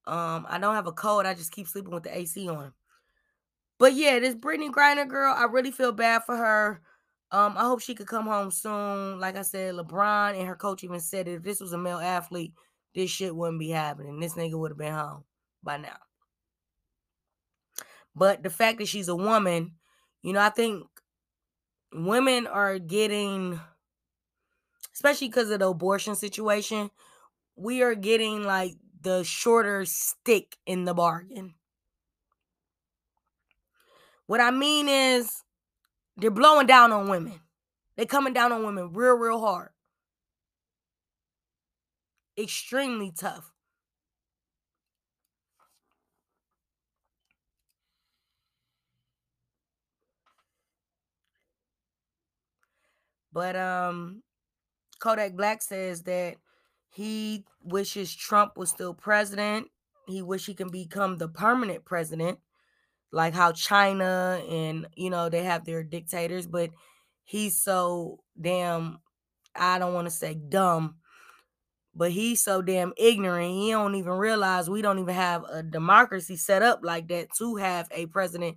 Um, 0.07 0.47
I 0.49 0.59
don't 0.59 0.75
have 0.75 0.87
a 0.87 0.93
cold. 0.93 1.27
I 1.27 1.35
just 1.35 1.53
keep 1.53 1.67
sleeping 1.67 1.93
with 1.93 2.05
the 2.05 2.17
AC 2.17 2.49
on. 2.49 2.73
But 3.79 3.95
yeah, 3.95 4.19
this 4.19 4.35
Brittney 4.35 4.71
Griner 4.71 5.07
girl, 5.07 5.35
I 5.37 5.45
really 5.45 5.71
feel 5.71 5.93
bad 5.93 6.23
for 6.25 6.37
her. 6.37 6.81
Um, 7.31 7.55
I 7.59 7.63
hope 7.65 7.81
she 7.81 7.95
could 7.95 8.07
come 8.07 8.27
home 8.27 8.51
soon. 8.51 9.21
Like 9.21 9.37
I 9.37 9.43
said, 9.43 9.75
LeBron 9.75 10.39
and 10.39 10.49
her 10.49 10.57
coach 10.57 10.83
even 10.83 11.01
said 11.01 11.29
if 11.29 11.43
this 11.43 11.61
was 11.61 11.73
a 11.73 11.79
male 11.79 11.99
athlete, 11.99 12.55
this 12.95 13.11
shit 13.11 13.37
wouldn't 13.37 13.61
be 13.61 13.69
happening. 13.69 14.19
This 14.19 14.35
nigga 14.35 14.59
would 14.59 14.71
have 14.71 14.79
been 14.79 14.95
home 14.95 15.25
by 15.63 15.77
now. 15.77 15.99
But 18.17 18.43
the 18.43 18.51
fact 18.51 18.79
that 18.79 18.89
she's 18.89 19.09
a 19.09 19.15
woman 19.15 19.75
you 20.23 20.33
know, 20.33 20.41
I 20.41 20.51
think 20.51 20.85
women 21.93 22.47
are 22.47 22.79
getting, 22.79 23.61
especially 24.95 25.29
because 25.29 25.51
of 25.51 25.61
the 25.61 25.69
abortion 25.69 26.15
situation, 26.15 26.91
we 27.57 27.83
are 27.83 27.95
getting 27.95 28.45
like 28.45 28.75
the 29.01 29.23
shorter 29.25 29.85
stick 29.85 30.57
in 30.67 30.85
the 30.85 30.95
bargain. 30.95 31.55
What 34.27 34.41
I 34.41 34.51
mean 34.51 34.89
is, 34.89 35.43
they're 36.17 36.31
blowing 36.31 36.67
down 36.67 36.93
on 36.93 37.09
women. 37.09 37.41
They're 37.97 38.07
coming 38.07 38.33
down 38.33 38.53
on 38.53 38.65
women 38.65 38.93
real, 38.93 39.15
real 39.15 39.41
hard. 39.41 39.71
Extremely 42.37 43.13
tough. 43.17 43.53
But 53.33 53.57
um 53.57 54.23
Kodak 55.01 55.37
Black 55.37 55.63
says 55.63 56.03
that 56.05 56.37
he 56.91 57.45
wishes 57.63 58.15
Trump 58.15 58.57
was 58.57 58.71
still 58.71 58.95
president. 58.95 59.69
He 60.07 60.23
wish 60.23 60.47
he 60.47 60.55
can 60.55 60.71
become 60.71 61.19
the 61.19 61.29
permanent 61.29 61.85
president, 61.85 62.39
like 63.13 63.35
how 63.35 63.53
China 63.53 64.43
and 64.49 64.87
you 64.97 65.11
know 65.11 65.29
they 65.29 65.45
have 65.45 65.65
their 65.65 65.83
dictators, 65.85 66.47
but 66.47 66.71
he's 67.25 67.61
so 67.61 68.21
damn 68.41 68.99
I 69.57 69.79
don't 69.79 69.95
want 69.95 70.07
to 70.07 70.13
say 70.13 70.35
dumb, 70.35 70.97
but 71.95 72.13
he's 72.13 72.43
so 72.43 72.63
damn 72.63 72.93
ignorant. 72.97 73.51
He 73.53 73.71
don't 73.71 73.95
even 73.97 74.13
realize 74.13 74.71
we 74.71 74.83
don't 74.83 74.99
even 74.99 75.15
have 75.15 75.45
a 75.45 75.63
democracy 75.63 76.37
set 76.37 76.63
up 76.63 76.81
like 76.83 77.09
that 77.09 77.29
to 77.39 77.57
have 77.57 77.89
a 77.91 78.07
president 78.07 78.57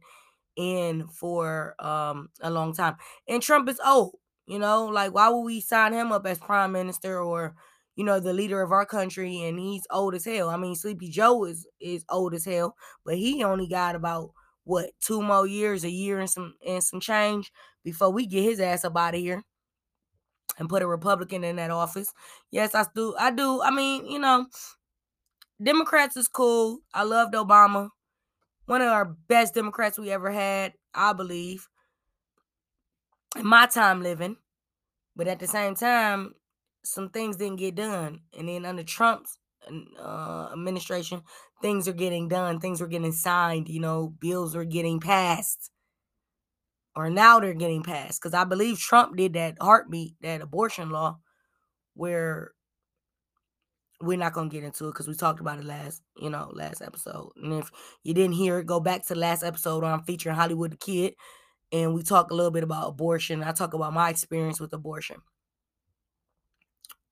in 0.57 1.07
for 1.07 1.75
um 1.79 2.29
a 2.41 2.51
long 2.51 2.73
time. 2.75 2.97
And 3.27 3.41
Trump 3.43 3.69
is 3.69 3.79
old. 3.85 4.15
You 4.47 4.59
know, 4.59 4.85
like 4.85 5.13
why 5.13 5.29
would 5.29 5.41
we 5.41 5.61
sign 5.61 5.93
him 5.93 6.11
up 6.11 6.25
as 6.25 6.39
prime 6.39 6.71
minister 6.71 7.19
or 7.19 7.55
you 7.95 8.03
know 8.03 8.19
the 8.19 8.33
leader 8.33 8.61
of 8.61 8.71
our 8.71 8.85
country 8.85 9.43
and 9.43 9.59
he's 9.59 9.85
old 9.91 10.15
as 10.15 10.25
hell. 10.25 10.49
I 10.49 10.57
mean, 10.57 10.75
Sleepy 10.75 11.09
Joe 11.09 11.45
is 11.45 11.67
is 11.79 12.05
old 12.09 12.33
as 12.33 12.45
hell, 12.45 12.75
but 13.05 13.17
he 13.17 13.43
only 13.43 13.67
got 13.67 13.95
about 13.95 14.31
what 14.63 14.91
two 15.01 15.21
more 15.21 15.47
years, 15.47 15.83
a 15.83 15.89
year 15.89 16.19
and 16.19 16.29
some 16.29 16.55
and 16.65 16.83
some 16.83 16.99
change 16.99 17.51
before 17.83 18.11
we 18.11 18.25
get 18.25 18.43
his 18.43 18.59
ass 18.59 18.85
up 18.85 18.97
out 18.97 19.15
of 19.15 19.19
here 19.19 19.43
and 20.57 20.69
put 20.69 20.81
a 20.81 20.87
Republican 20.87 21.43
in 21.43 21.55
that 21.57 21.71
office. 21.71 22.13
Yes, 22.51 22.75
I 22.75 22.85
do. 22.93 23.15
I 23.17 23.31
do. 23.31 23.61
I 23.61 23.71
mean, 23.71 24.05
you 24.05 24.19
know, 24.19 24.45
Democrats 25.61 26.17
is 26.17 26.27
cool. 26.27 26.79
I 26.93 27.03
loved 27.03 27.33
Obama. 27.33 27.89
One 28.65 28.81
of 28.81 28.89
our 28.89 29.05
best 29.05 29.53
Democrats 29.53 29.99
we 29.99 30.11
ever 30.11 30.31
had, 30.31 30.73
I 30.93 31.13
believe 31.13 31.67
my 33.37 33.65
time 33.67 34.01
living. 34.01 34.37
But 35.15 35.27
at 35.27 35.39
the 35.39 35.47
same 35.47 35.75
time, 35.75 36.33
some 36.83 37.09
things 37.09 37.37
didn't 37.37 37.59
get 37.59 37.75
done. 37.75 38.21
And 38.37 38.47
then 38.47 38.65
under 38.65 38.83
Trump's 38.83 39.37
uh, 39.99 40.49
administration, 40.53 41.21
things 41.61 41.87
are 41.87 41.93
getting 41.93 42.27
done. 42.27 42.59
Things 42.59 42.81
were 42.81 42.87
getting 42.87 43.11
signed. 43.11 43.69
You 43.69 43.81
know, 43.81 44.13
bills 44.19 44.55
are 44.55 44.65
getting 44.65 44.99
passed. 44.99 45.71
Or 46.95 47.09
now 47.09 47.39
they're 47.39 47.53
getting 47.53 47.83
passed. 47.83 48.21
Because 48.21 48.33
I 48.33 48.43
believe 48.43 48.79
Trump 48.79 49.15
did 49.15 49.33
that 49.33 49.57
heartbeat, 49.61 50.15
that 50.21 50.41
abortion 50.41 50.89
law, 50.89 51.19
where 51.93 52.51
we're 54.01 54.17
not 54.17 54.33
gonna 54.33 54.49
get 54.49 54.63
into 54.63 54.87
it 54.87 54.91
because 54.91 55.07
we 55.07 55.13
talked 55.13 55.39
about 55.39 55.59
it 55.59 55.65
last, 55.65 56.01
you 56.17 56.29
know, 56.29 56.49
last 56.53 56.81
episode. 56.81 57.31
And 57.35 57.53
if 57.53 57.69
you 58.03 58.13
didn't 58.13 58.33
hear 58.33 58.59
it, 58.59 58.65
go 58.65 58.79
back 58.79 59.05
to 59.07 59.15
last 59.15 59.43
episode 59.43 59.83
on 59.83 60.03
featuring 60.03 60.35
Hollywood 60.35 60.71
the 60.71 60.77
Kid 60.77 61.13
and 61.71 61.93
we 61.93 62.03
talk 62.03 62.31
a 62.31 62.33
little 62.33 62.51
bit 62.51 62.63
about 62.63 62.89
abortion. 62.89 63.43
I 63.43 63.51
talk 63.51 63.73
about 63.73 63.93
my 63.93 64.09
experience 64.09 64.59
with 64.59 64.73
abortion. 64.73 65.21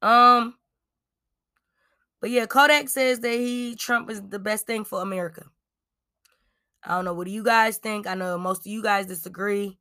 Um, 0.02 0.56
but 2.22 2.30
yeah, 2.30 2.46
Kodak 2.46 2.90
says 2.90 3.20
that 3.20 3.34
he 3.34 3.76
Trump 3.76 4.10
is 4.10 4.22
the 4.22 4.40
best 4.40 4.66
thing 4.68 4.84
for 4.84 5.02
America. 5.02 5.46
I 6.84 6.96
don't 6.96 7.06
know. 7.06 7.14
What 7.14 7.28
do 7.28 7.32
you 7.32 7.44
guys 7.44 7.78
think? 7.78 8.08
I 8.08 8.16
know 8.16 8.38
most 8.38 8.62
of 8.62 8.72
you 8.72 8.82
guys 8.82 9.06
disagree. 9.06 9.78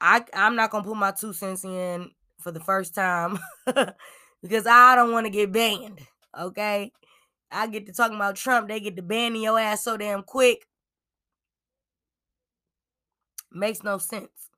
I 0.00 0.24
I'm 0.34 0.56
not 0.56 0.70
gonna 0.70 0.84
put 0.84 0.96
my 0.96 1.12
two 1.12 1.32
cents 1.32 1.64
in 1.64 2.10
for 2.40 2.52
the 2.52 2.60
first 2.60 2.94
time 2.94 3.38
because 4.42 4.66
I 4.66 4.94
don't 4.94 5.12
want 5.12 5.26
to 5.26 5.30
get 5.30 5.52
banned. 5.52 6.00
Okay, 6.38 6.92
I 7.50 7.66
get 7.66 7.86
to 7.86 7.92
talking 7.92 8.16
about 8.16 8.36
Trump, 8.36 8.68
they 8.68 8.80
get 8.80 8.96
to 8.96 9.02
banning 9.02 9.42
your 9.42 9.58
ass 9.58 9.82
so 9.84 9.96
damn 9.96 10.22
quick. 10.22 10.66
Makes 13.56 13.82
no 13.82 13.96
sense. 13.96 14.50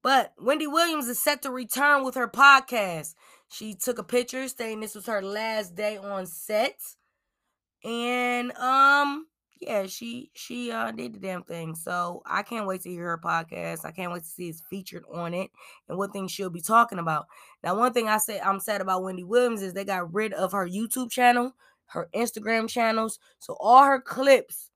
But 0.00 0.32
Wendy 0.38 0.68
Williams 0.68 1.08
is 1.08 1.20
set 1.20 1.42
to 1.42 1.50
return 1.50 2.04
with 2.04 2.14
her 2.14 2.28
podcast. 2.28 3.14
She 3.48 3.74
took 3.74 3.98
a 3.98 4.04
picture 4.04 4.46
saying 4.46 4.78
this 4.78 4.94
was 4.94 5.06
her 5.06 5.20
last 5.20 5.74
day 5.74 5.96
on 5.96 6.26
set. 6.26 6.78
And 7.84 8.52
um 8.52 9.26
yeah, 9.60 9.86
she 9.86 10.30
she 10.34 10.70
uh 10.70 10.92
did 10.92 11.14
the 11.14 11.18
damn 11.18 11.42
thing. 11.42 11.74
So 11.74 12.22
I 12.24 12.44
can't 12.44 12.68
wait 12.68 12.82
to 12.82 12.90
hear 12.90 13.06
her 13.06 13.18
podcast. 13.18 13.84
I 13.84 13.90
can't 13.90 14.12
wait 14.12 14.22
to 14.22 14.28
see 14.28 14.48
it's 14.48 14.62
featured 14.70 15.04
on 15.12 15.34
it 15.34 15.50
and 15.88 15.98
what 15.98 16.12
things 16.12 16.30
she'll 16.30 16.50
be 16.50 16.60
talking 16.60 17.00
about. 17.00 17.26
Now, 17.64 17.76
one 17.76 17.92
thing 17.92 18.06
I 18.06 18.18
say 18.18 18.38
I'm 18.38 18.60
sad 18.60 18.80
about 18.80 19.02
Wendy 19.02 19.24
Williams 19.24 19.60
is 19.62 19.74
they 19.74 19.84
got 19.84 20.14
rid 20.14 20.32
of 20.32 20.52
her 20.52 20.68
YouTube 20.68 21.10
channel, 21.10 21.56
her 21.86 22.08
Instagram 22.14 22.68
channels. 22.68 23.18
So 23.40 23.56
all 23.58 23.82
her 23.82 24.00
clips 24.00 24.70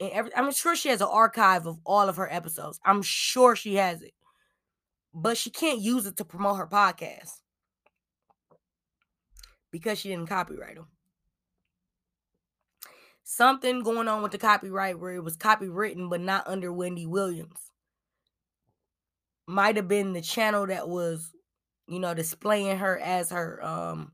every, 0.00 0.34
I'm 0.34 0.52
sure 0.52 0.76
she 0.76 0.88
has 0.88 1.00
an 1.00 1.08
archive 1.10 1.66
of 1.66 1.78
all 1.84 2.08
of 2.08 2.16
her 2.16 2.32
episodes. 2.32 2.80
I'm 2.84 3.02
sure 3.02 3.56
she 3.56 3.76
has 3.76 4.02
it. 4.02 4.12
But 5.14 5.38
she 5.38 5.50
can't 5.50 5.80
use 5.80 6.06
it 6.06 6.16
to 6.18 6.24
promote 6.24 6.58
her 6.58 6.66
podcast 6.66 7.30
because 9.70 9.98
she 9.98 10.08
didn't 10.10 10.28
copyright 10.28 10.76
them. 10.76 10.88
Something 13.24 13.82
going 13.82 14.08
on 14.08 14.22
with 14.22 14.32
the 14.32 14.38
copyright 14.38 15.00
where 15.00 15.12
it 15.12 15.24
was 15.24 15.36
copywritten 15.36 16.08
but 16.08 16.20
not 16.20 16.46
under 16.46 16.72
Wendy 16.72 17.06
Williams. 17.06 17.58
Might 19.46 19.76
have 19.76 19.88
been 19.88 20.12
the 20.12 20.20
channel 20.20 20.66
that 20.66 20.88
was, 20.88 21.32
you 21.88 21.98
know, 21.98 22.14
displaying 22.14 22.78
her 22.78 22.98
as 22.98 23.30
her 23.30 23.64
um 23.64 24.12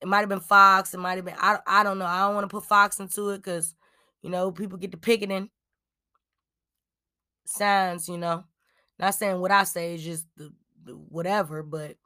it 0.00 0.08
might 0.08 0.20
have 0.20 0.28
been 0.28 0.40
Fox, 0.40 0.94
it 0.94 0.98
might 0.98 1.16
have 1.16 1.24
been 1.24 1.36
I 1.38 1.58
I 1.66 1.82
don't 1.82 1.98
know. 1.98 2.06
I 2.06 2.20
don't 2.20 2.34
want 2.34 2.44
to 2.48 2.54
put 2.54 2.64
Fox 2.64 3.00
into 3.00 3.30
it 3.30 3.38
because 3.38 3.74
you 4.22 4.30
know 4.30 4.50
people 4.50 4.78
get 4.78 4.90
the 4.90 4.96
picketing 4.96 5.50
signs, 7.50 8.08
you 8.08 8.18
know. 8.18 8.44
Not 8.98 9.14
saying 9.14 9.40
what 9.40 9.50
I 9.50 9.64
say 9.64 9.94
is 9.94 10.04
just 10.04 10.26
the, 10.36 10.52
the 10.84 10.92
whatever, 10.92 11.62
but 11.62 11.96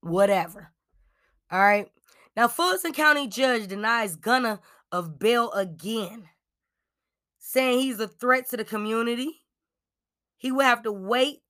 whatever. 0.00 0.72
All 1.50 1.60
right. 1.60 1.88
Now, 2.36 2.48
Fulton 2.48 2.92
County 2.92 3.28
judge 3.28 3.68
denies 3.68 4.16
Gunna 4.16 4.60
of 4.90 5.18
bail 5.18 5.52
again, 5.52 6.24
saying 7.38 7.80
he's 7.80 8.00
a 8.00 8.08
threat 8.08 8.48
to 8.50 8.56
the 8.56 8.64
community. 8.64 9.42
He 10.36 10.50
will 10.50 10.64
have 10.64 10.82
to 10.82 10.92
wait 10.92 11.42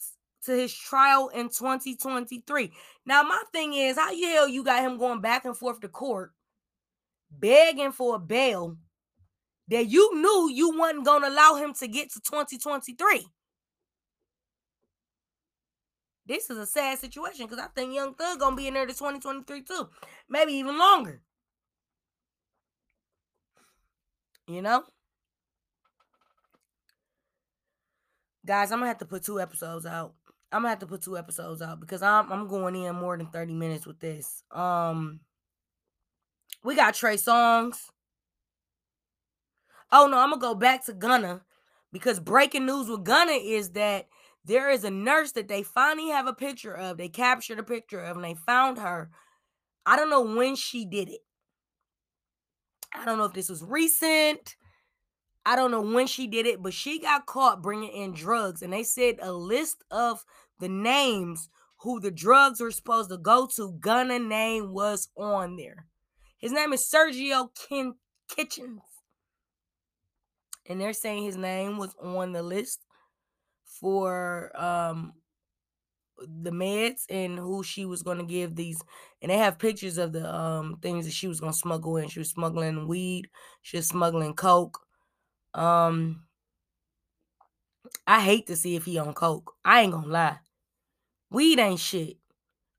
to 0.45 0.53
his 0.53 0.75
trial 0.75 1.29
in 1.29 1.49
2023. 1.49 2.73
Now, 3.07 3.23
my 3.23 3.43
thing 3.53 3.73
is, 3.73 3.97
how 3.97 4.11
the 4.11 4.21
hell 4.23 4.47
you 4.47 4.63
got 4.63 4.85
him 4.85 4.99
going 4.99 5.23
back 5.23 5.47
and 5.47 5.57
forth 5.57 5.81
to 5.81 5.89
court, 5.89 6.33
begging 7.31 7.93
for 7.93 8.17
a 8.17 8.19
bail 8.19 8.77
that 9.69 9.87
you 9.87 10.15
knew 10.15 10.51
you 10.53 10.77
wasn't 10.77 11.05
going 11.05 11.23
to 11.23 11.29
allow 11.29 11.55
him 11.55 11.75
to 11.75 11.89
get 11.89 12.11
to 12.13 12.21
2023? 12.21 13.27
This 16.27 16.49
is 16.49 16.57
a 16.59 16.67
sad 16.67 16.99
situation 16.99 17.47
because 17.47 17.63
I 17.63 17.69
think 17.69 17.95
Young 17.95 18.15
Thug 18.15 18.41
gonna 18.41 18.57
be 18.57 18.67
in 18.67 18.75
there 18.75 18.87
to 18.87 18.93
2023 18.95 19.63
too, 19.63 19.89
maybe 20.29 20.55
even 20.55 20.79
longer. 20.79 21.21
You 24.47 24.63
know, 24.63 24.85
guys, 28.45 28.73
I'm 28.73 28.79
gonna 28.79 28.89
have 28.89 28.99
to 28.99 29.05
put 29.05 29.23
two 29.25 29.41
episodes 29.41 29.85
out. 29.85 30.15
I'm 30.51 30.61
gonna 30.61 30.71
have 30.71 30.79
to 30.81 30.87
put 30.87 31.03
two 31.03 31.19
episodes 31.19 31.61
out 31.61 31.81
because 31.81 32.03
I'm 32.03 32.33
I'm 32.33 32.49
going 32.49 32.75
in 32.75 32.95
more 32.95 33.17
than 33.19 33.27
30 33.27 33.53
minutes 33.53 33.87
with 33.87 34.01
this. 34.01 34.43
Um, 34.51 35.21
we 36.63 36.75
got 36.75 36.95
Trey 36.95 37.17
Songz. 37.17 37.77
Oh 39.93 40.07
no, 40.07 40.19
I'm 40.19 40.31
gonna 40.31 40.41
go 40.41 40.55
back 40.55 40.85
to 40.87 40.93
Gunna 40.93 41.43
because 41.93 42.21
breaking 42.21 42.67
news 42.67 42.89
with 42.89 43.05
Gunna 43.05 43.33
is 43.33 43.71
that 43.71 44.09
there 44.45 44.71
is 44.71 44.85
a 44.85 44.91
nurse 44.91 45.33
that 45.33 45.49
they 45.49 45.63
finally 45.63 46.11
have 46.11 46.27
a 46.27 46.35
picture 46.35 46.75
of. 46.75 46.97
They 46.97 47.09
captured 47.09 47.59
a 47.59 47.63
picture 47.63 48.01
of 48.01 48.17
and 48.17 48.25
they 48.25 48.35
found 48.35 48.79
her. 48.79 49.11
I 49.87 49.97
don't 49.97 50.11
know 50.11 50.37
when 50.37 50.57
she 50.57 50.85
did 50.85 51.09
it. 51.09 51.21
I 52.95 53.05
don't 53.05 53.19
know 53.19 53.25
if 53.25 53.33
this 53.33 53.49
was 53.49 53.63
recent. 53.63 54.57
I 55.47 55.57
don't 55.57 55.71
know 55.71 55.83
when 55.83 56.07
she 56.07 56.27
did 56.27 56.47
it, 56.47 56.63
but 56.63 56.73
she 56.73 56.99
got 56.99 57.27
caught 57.27 57.63
bringing 57.63 57.93
in 57.93 58.13
drugs. 58.13 58.63
And 58.63 58.73
they 58.73 58.83
said 58.83 59.17
a 59.21 59.33
list 59.33 59.85
of 59.91 60.25
the 60.59 60.69
names 60.69 61.49
who 61.81 62.01
the 62.01 62.11
drugs 62.11 62.61
were 62.61 62.71
supposed 62.71 63.11
to 63.11 63.19
go 63.19 63.47
to, 63.57 63.77
Gunna 63.79 64.19
name 64.19 64.73
was 64.73 65.09
on 65.17 65.57
there. 65.57 65.87
His 66.39 66.53
name 66.53 66.73
is 66.73 66.91
Sergio 66.91 67.49
Kin- 67.55 67.97
Kitchens. 68.29 68.81
And 70.67 70.81
they're 70.81 70.93
saying 70.93 71.25
his 71.25 71.37
name 71.37 71.79
was 71.79 71.95
on 72.01 72.33
the 72.33 72.43
list 72.43 72.81
for 73.65 74.51
um 74.61 75.15
the 76.19 76.51
meds 76.51 77.05
and 77.11 77.39
who 77.39 77.63
she 77.63 77.85
was 77.85 78.03
going 78.03 78.19
to 78.19 78.25
give 78.25 78.55
these 78.55 78.81
and 79.21 79.31
they 79.31 79.37
have 79.37 79.59
pictures 79.59 79.99
of 79.99 80.13
the 80.13 80.33
um 80.33 80.79
things 80.81 81.05
that 81.07 81.13
she 81.13 81.27
was 81.27 81.41
going 81.41 81.53
to 81.53 81.59
smuggle 81.59 81.97
in. 81.97 82.09
She 82.09 82.21
was 82.21 82.31
smuggling 82.31 82.87
weed 82.87 83.29
she 83.63 83.77
was 83.77 83.89
smuggling 83.89 84.35
coke 84.35 84.79
um 85.55 86.25
i 88.07 88.21
hate 88.21 88.47
to 88.47 88.57
see 88.57 88.77
if 88.77 88.85
he 88.85 88.99
on 88.99 89.13
coke. 89.13 89.55
I 89.65 89.83
ain't 89.83 89.93
gonna 89.93 90.07
lie. 90.07 90.39
Weed 91.31 91.59
ain't 91.59 91.81
shit. 91.81 92.19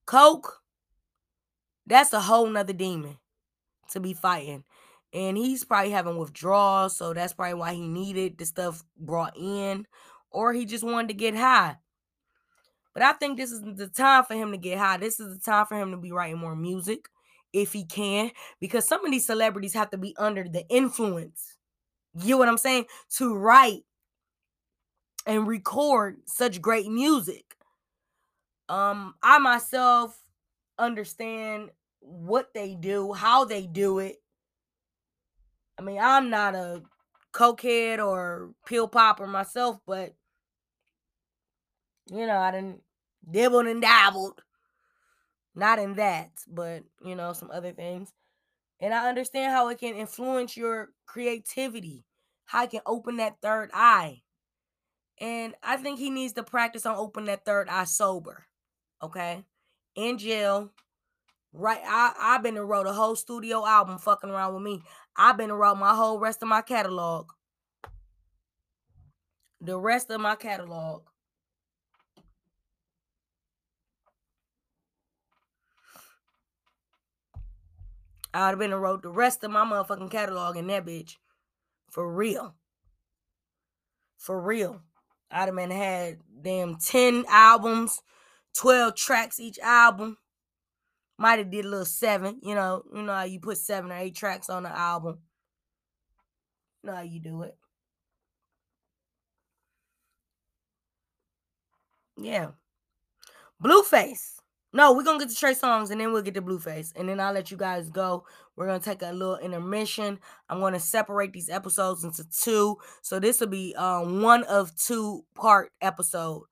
Coke 0.05 0.61
that's 1.85 2.13
a 2.13 2.21
whole 2.21 2.47
nother 2.47 2.73
demon 2.73 3.17
to 3.89 3.99
be 3.99 4.13
fighting 4.13 4.63
and 5.15 5.35
he's 5.37 5.63
probably 5.63 5.89
having 5.89 6.17
withdrawals 6.17 6.95
so 6.95 7.13
that's 7.13 7.33
probably 7.33 7.55
why 7.55 7.73
he 7.73 7.87
needed 7.87 8.37
the 8.37 8.45
stuff 8.45 8.83
brought 8.97 9.35
in 9.35 9.87
or 10.35 10.53
he 10.53 10.65
just 10.65 10.83
wanted 10.83 11.07
to 11.07 11.13
get 11.13 11.33
high. 11.33 11.77
But 12.93 13.03
I 13.03 13.13
think 13.13 13.37
this 13.37 13.51
is 13.51 13.61
the 13.61 13.87
time 13.87 14.25
for 14.25 14.35
him 14.35 14.51
to 14.51 14.57
get 14.57 14.77
high. 14.77 14.97
This 14.97 15.19
is 15.19 15.33
the 15.33 15.39
time 15.39 15.65
for 15.65 15.77
him 15.77 15.91
to 15.91 15.97
be 15.97 16.11
writing 16.11 16.37
more 16.37 16.55
music 16.55 17.09
if 17.53 17.71
he 17.71 17.85
can, 17.85 18.31
because 18.59 18.85
some 18.85 19.05
of 19.05 19.11
these 19.11 19.25
celebrities 19.25 19.73
have 19.73 19.89
to 19.91 19.97
be 19.97 20.13
under 20.17 20.43
the 20.43 20.67
influence. 20.67 21.55
You 22.21 22.31
know 22.31 22.37
what 22.37 22.49
I'm 22.49 22.57
saying? 22.57 22.85
To 23.17 23.33
write 23.33 23.83
and 25.25 25.47
record 25.47 26.17
such 26.25 26.61
great 26.61 26.87
music. 26.87 27.55
Um, 28.67 29.15
I 29.23 29.39
myself 29.39 30.19
understand 30.77 31.69
what 31.99 32.53
they 32.53 32.75
do, 32.75 33.13
how 33.13 33.45
they 33.45 33.67
do 33.67 33.99
it. 33.99 34.17
I 35.77 35.81
mean, 35.81 35.99
I'm 36.01 36.29
not 36.29 36.55
a 36.55 36.81
cokehead 37.33 37.99
or 38.05 38.51
pill 38.65 38.87
popper 38.87 39.27
myself, 39.27 39.77
but 39.85 40.13
you 42.07 42.25
know, 42.25 42.37
I 42.37 42.51
didn't 42.51 42.81
dibbled 43.29 43.67
and 43.67 43.81
dabbled. 43.81 44.41
Not 45.55 45.79
in 45.79 45.95
that, 45.95 46.31
but 46.47 46.83
you 47.03 47.15
know, 47.15 47.33
some 47.33 47.49
other 47.51 47.71
things. 47.71 48.11
And 48.79 48.93
I 48.93 49.07
understand 49.07 49.51
how 49.53 49.69
it 49.69 49.79
can 49.79 49.95
influence 49.95 50.57
your 50.57 50.89
creativity, 51.05 52.03
how 52.45 52.63
it 52.65 52.71
can 52.71 52.81
open 52.85 53.17
that 53.17 53.37
third 53.41 53.71
eye. 53.73 54.21
And 55.19 55.55
I 55.63 55.77
think 55.77 55.97
he 55.97 56.09
needs 56.09 56.33
to 56.33 56.43
practice 56.43 56.85
on 56.85 56.97
open 56.97 57.25
that 57.25 57.45
third 57.45 57.69
eye 57.69 57.85
sober. 57.85 58.45
Okay. 59.01 59.45
In 59.95 60.17
jail. 60.17 60.71
Right. 61.57 61.79
I, 61.85 62.13
I've 62.19 62.43
been 62.43 62.55
to 62.55 62.65
wrote 62.65 62.85
a 62.85 62.91
whole 62.91 63.15
studio 63.15 63.65
album 63.65 63.97
fucking 63.97 64.29
around 64.29 64.55
with 64.55 64.63
me. 64.63 64.83
I've 65.15 65.37
been 65.37 65.47
to 65.49 65.55
wrote 65.55 65.77
my 65.77 65.95
whole 65.95 66.19
rest 66.19 66.43
of 66.43 66.49
my 66.49 66.61
catalog. 66.61 67.29
The 69.61 69.79
rest 69.79 70.11
of 70.11 70.19
my 70.19 70.35
catalog. 70.35 71.03
I 78.33 78.47
would 78.47 78.49
have 78.49 78.59
been 78.59 78.73
and 78.73 78.81
wrote 78.81 79.01
the 79.01 79.09
rest 79.09 79.45
of 79.45 79.51
my 79.51 79.63
motherfucking 79.63 80.11
catalog 80.11 80.57
in 80.57 80.67
that 80.67 80.85
bitch. 80.85 81.15
For 81.89 82.13
real. 82.13 82.53
For 84.17 84.41
real. 84.41 84.81
I'd 85.31 85.45
have 85.45 85.55
been 85.55 85.71
had 85.71 86.17
damn 86.41 86.75
10 86.75 87.23
albums, 87.29 88.01
12 88.57 88.93
tracks 88.95 89.39
each 89.39 89.57
album. 89.59 90.17
Might 91.17 91.39
have 91.39 91.49
did 91.49 91.65
a 91.65 91.69
little 91.69 91.85
seven, 91.85 92.39
you 92.43 92.55
know, 92.55 92.83
you 92.93 93.01
know 93.01 93.13
how 93.13 93.23
you 93.23 93.39
put 93.39 93.57
seven 93.57 93.91
or 93.91 93.95
eight 93.97 94.15
tracks 94.15 94.49
on 94.49 94.63
the 94.63 94.77
album. 94.77 95.19
You 96.83 96.89
know 96.91 96.95
how 96.97 97.03
you 97.03 97.19
do 97.19 97.43
it. 97.43 97.57
Yeah. 102.17 102.51
Blueface. 103.63 104.35
No, 104.73 104.93
we're 104.93 105.03
gonna 105.03 105.19
get 105.19 105.29
to 105.29 105.35
Trey 105.35 105.53
Songz 105.53 105.89
and 105.89 106.01
then 106.01 106.11
we'll 106.11 106.21
get 106.21 106.33
to 106.33 106.41
Blueface. 106.41 106.91
And 106.97 107.07
then 107.07 107.19
I'll 107.21 107.33
let 107.33 107.49
you 107.49 107.55
guys 107.55 107.89
go. 107.89 108.25
We're 108.57 108.67
gonna 108.67 108.79
take 108.79 109.01
a 109.01 109.13
little 109.13 109.37
intermission. 109.37 110.19
I'm 110.49 110.59
gonna 110.59 110.81
separate 110.81 111.31
these 111.31 111.49
episodes 111.49 112.03
into 112.03 112.25
two. 112.29 112.77
So 113.01 113.19
this 113.19 113.39
will 113.39 113.47
be 113.47 113.73
um 113.75 114.21
one 114.21 114.43
of 114.43 114.75
two 114.75 115.23
part 115.33 115.71
episode 115.81 116.43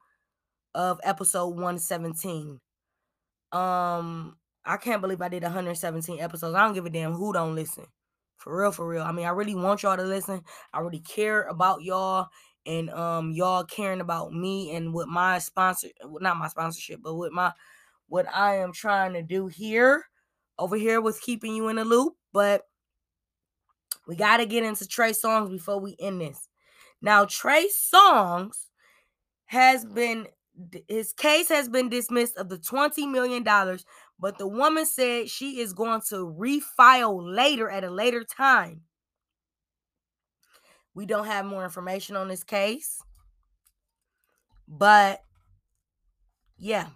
of 0.73 0.99
episode 1.03 1.49
117. 1.49 2.59
Um, 3.51 4.37
I 4.65 4.77
can't 4.77 5.01
believe 5.01 5.21
I 5.21 5.29
did 5.29 5.43
117 5.43 6.19
episodes. 6.19 6.55
I 6.55 6.63
don't 6.63 6.73
give 6.73 6.85
a 6.85 6.89
damn 6.89 7.13
who 7.13 7.33
don't 7.33 7.55
listen. 7.55 7.85
For 8.37 8.61
real, 8.61 8.71
for 8.71 8.87
real. 8.87 9.03
I 9.03 9.11
mean, 9.11 9.25
I 9.25 9.29
really 9.29 9.55
want 9.55 9.83
y'all 9.83 9.97
to 9.97 10.03
listen. 10.03 10.41
I 10.73 10.79
really 10.79 10.99
care 10.99 11.43
about 11.43 11.83
y'all 11.83 12.27
and 12.65 12.89
um 12.91 13.31
y'all 13.31 13.65
caring 13.65 13.99
about 13.99 14.31
me 14.31 14.73
and 14.73 14.93
with 14.93 15.07
my 15.07 15.37
sponsor 15.39 15.89
not 16.21 16.37
my 16.37 16.47
sponsorship, 16.47 17.01
but 17.03 17.15
with 17.15 17.31
my 17.31 17.51
what 18.07 18.25
I 18.33 18.57
am 18.57 18.71
trying 18.73 19.13
to 19.13 19.21
do 19.21 19.47
here, 19.47 20.05
over 20.59 20.75
here 20.75 21.01
with 21.01 21.21
keeping 21.21 21.55
you 21.55 21.67
in 21.69 21.77
the 21.77 21.85
loop. 21.85 22.13
But 22.31 22.63
we 24.07 24.15
got 24.15 24.37
to 24.37 24.45
get 24.45 24.63
into 24.63 24.87
Trey 24.87 25.11
Songz 25.11 25.49
before 25.49 25.79
we 25.79 25.95
end 25.99 26.21
this. 26.21 26.49
Now, 27.01 27.25
Trey 27.25 27.67
Songz 27.67 28.67
has 29.45 29.85
been 29.85 30.27
his 30.87 31.13
case 31.13 31.49
has 31.49 31.67
been 31.67 31.89
dismissed 31.89 32.37
of 32.37 32.49
the 32.49 32.57
20 32.59 33.07
million 33.07 33.43
dollars, 33.43 33.85
but 34.23 34.37
the 34.37 34.47
woman 34.47 34.85
said 34.85 35.29
she 35.29 35.59
is 35.59 35.73
going 35.73 35.99
to 36.07 36.15
refile 36.39 37.19
later 37.21 37.69
at 37.69 37.83
a 37.83 37.89
later 37.89 38.23
time. 38.23 38.83
We 40.95 41.05
don't 41.05 41.25
have 41.25 41.45
more 41.45 41.65
information 41.65 42.15
on 42.15 42.29
this 42.29 42.41
case. 42.41 43.03
But 44.65 45.19
yeah. 46.57 46.87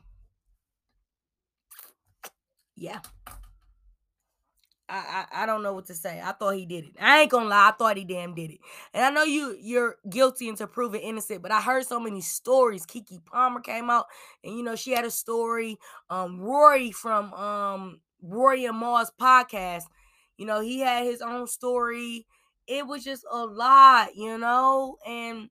Yeah. 2.78 3.02
I, 4.90 5.26
I, 5.32 5.46
don't 5.46 5.64
know 5.64 5.74
what 5.74 5.88
to 5.88 5.94
say. 5.94 6.22
I 6.24 6.32
thought 6.32 6.56
he 6.56 6.66
did 6.66 6.86
it. 6.86 6.92
I 7.00 7.22
ain't 7.22 7.32
gonna 7.32 7.50
lie. 7.50 7.70
I 7.70 7.72
thought 7.72 7.98
he 7.98 8.06
damn 8.06 8.34
did 8.34 8.52
it. 8.52 8.60
And 8.94 9.04
I 9.04 9.10
know 9.10 9.24
you 9.24 9.58
you're 9.60 9.98
guilty 10.10 10.48
until 10.48 10.68
proven 10.68 11.02
innocent, 11.02 11.42
but 11.42 11.52
I 11.52 11.60
heard 11.60 11.86
so 11.86 12.00
many 12.00 12.22
stories. 12.22 12.86
Keke 12.86 13.24
Palmer 13.26 13.60
came 13.60 13.90
out, 13.90 14.06
and 14.44 14.58
you 14.58 14.64
know 14.64 14.76
she 14.76 14.92
had 14.92 15.04
a 15.04 15.12
story. 15.12 15.78
Um, 16.10 16.40
Rory 16.40 16.92
from 16.92 17.34
um 17.34 18.00
Rory 18.22 18.66
and 18.66 18.78
Mal's 18.78 19.12
podcast, 19.20 19.84
you 20.38 20.46
know 20.46 20.62
he 20.62 20.80
had 20.80 21.04
his 21.04 21.22
own 21.22 21.48
story. 21.48 22.26
It 22.66 22.88
was 22.88 23.04
just 23.04 23.26
a 23.30 23.46
lot, 23.46 24.16
you 24.16 24.38
know, 24.38 24.98
and 25.06 25.50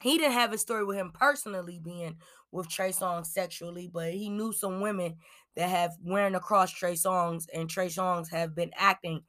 he 0.00 0.18
didn't 0.18 0.32
have 0.32 0.52
a 0.52 0.58
story 0.58 0.84
with 0.84 0.96
him 0.96 1.10
personally 1.12 1.80
being 1.82 2.16
with 2.52 2.68
Trey 2.68 2.90
Songz 2.90 3.26
sexually, 3.26 3.90
but 3.92 4.12
he 4.12 4.28
knew 4.28 4.52
some 4.52 4.80
women 4.80 5.16
that 5.56 5.68
have 5.68 5.92
wearing 6.02 6.34
across 6.34 6.70
Trey 6.70 6.94
Songz, 6.94 7.46
and 7.52 7.68
Trey 7.68 7.88
Songz 7.88 8.30
have 8.30 8.54
been 8.54 8.70
acting 8.76 9.22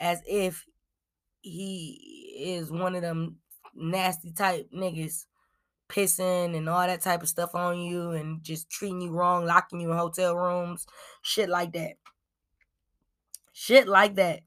as 0.00 0.20
if 0.26 0.64
he 1.40 2.34
is 2.38 2.70
one 2.70 2.94
of 2.94 3.02
them 3.02 3.36
nasty 3.74 4.32
type 4.32 4.68
niggas 4.74 5.26
pissing 5.88 6.56
and 6.56 6.68
all 6.68 6.86
that 6.86 7.02
type 7.02 7.22
of 7.22 7.28
stuff 7.28 7.54
on 7.54 7.78
you 7.78 8.12
and 8.12 8.42
just 8.42 8.70
treating 8.70 9.00
you 9.00 9.12
wrong, 9.12 9.44
locking 9.44 9.80
you 9.80 9.90
in 9.90 9.96
hotel 9.96 10.34
rooms, 10.34 10.86
shit 11.22 11.48
like 11.48 11.72
that. 11.72 11.94
Shit 13.52 13.86
like 13.86 14.16
that. 14.16 14.40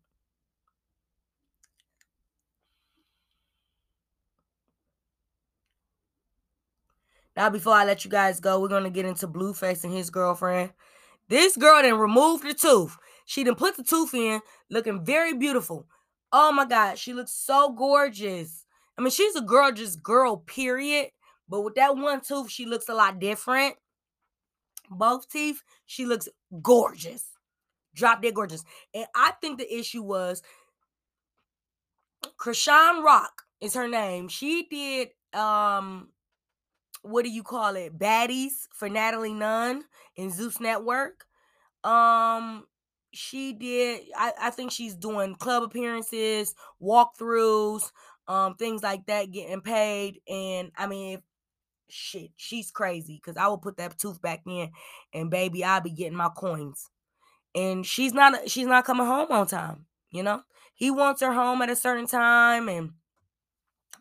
Now, 7.37 7.51
before 7.51 7.73
I 7.73 7.85
let 7.85 8.03
you 8.03 8.09
guys 8.09 8.39
go, 8.39 8.59
we're 8.59 8.67
gonna 8.67 8.89
get 8.89 9.05
into 9.05 9.27
Blueface 9.27 9.83
and 9.83 9.93
his 9.93 10.09
girlfriend. 10.09 10.71
This 11.29 11.55
girl 11.55 11.83
then 11.83 11.99
removed 11.99 12.43
the 12.43 12.55
tooth. 12.55 12.97
She 13.25 13.43
then 13.43 13.53
put 13.53 13.77
the 13.77 13.83
tooth 13.83 14.15
in, 14.15 14.41
looking 14.71 15.05
very 15.05 15.35
beautiful. 15.35 15.85
Oh 16.33 16.51
my 16.51 16.65
God, 16.65 16.97
she 16.97 17.13
looks 17.13 17.31
so 17.31 17.73
gorgeous. 17.73 18.65
I 18.97 19.03
mean, 19.03 19.11
she's 19.11 19.35
a 19.35 19.41
gorgeous 19.41 19.95
girl, 19.95 20.37
period. 20.37 21.11
But 21.47 21.61
with 21.61 21.75
that 21.75 21.95
one 21.95 22.21
tooth, 22.21 22.49
she 22.49 22.65
looks 22.65 22.89
a 22.89 22.95
lot 22.95 23.19
different. 23.19 23.75
Both 24.89 25.29
teeth, 25.29 25.61
she 25.85 26.07
looks 26.07 26.27
gorgeous. 26.63 27.23
Drop 27.93 28.23
dead 28.23 28.33
gorgeous. 28.33 28.63
And 28.95 29.05
I 29.15 29.33
think 29.41 29.59
the 29.59 29.77
issue 29.77 30.01
was 30.01 30.41
Chrisean 32.39 33.03
Rock 33.03 33.43
is 33.61 33.75
her 33.75 33.87
name. 33.87 34.27
She 34.27 34.67
did 34.71 35.09
um 35.39 36.09
what 37.07 37.25
do 37.25 37.31
you 37.31 37.43
call 37.43 37.75
it? 37.75 37.97
Baddies 37.97 38.67
for 38.73 38.89
Natalie 38.89 39.33
Nunn 39.33 39.83
in 40.15 40.31
Zeus 40.31 40.59
Network. 40.59 41.25
Um, 41.83 42.65
she 43.13 43.53
did. 43.53 44.01
I, 44.15 44.33
I 44.39 44.49
think 44.49 44.71
she's 44.71 44.95
doing 44.95 45.35
club 45.35 45.63
appearances, 45.63 46.53
walkthroughs, 46.81 47.91
um, 48.27 48.55
things 48.55 48.83
like 48.83 49.05
that, 49.05 49.31
getting 49.31 49.61
paid. 49.61 50.21
And 50.27 50.71
I 50.77 50.87
mean, 50.87 51.21
shit, 51.89 52.31
she's 52.35 52.71
crazy 52.71 53.15
because 53.15 53.37
I 53.37 53.47
will 53.47 53.57
put 53.57 53.77
that 53.77 53.97
tooth 53.97 54.21
back 54.21 54.41
in, 54.45 54.71
and 55.13 55.29
baby, 55.29 55.63
I'll 55.63 55.81
be 55.81 55.91
getting 55.91 56.17
my 56.17 56.29
coins. 56.29 56.89
And 57.55 57.85
she's 57.85 58.13
not. 58.13 58.49
She's 58.49 58.67
not 58.67 58.85
coming 58.85 59.07
home 59.07 59.31
on 59.31 59.47
time. 59.47 59.85
You 60.11 60.23
know, 60.23 60.41
he 60.73 60.91
wants 60.91 61.21
her 61.21 61.33
home 61.33 61.61
at 61.61 61.69
a 61.69 61.75
certain 61.75 62.07
time, 62.07 62.69
and 62.69 62.91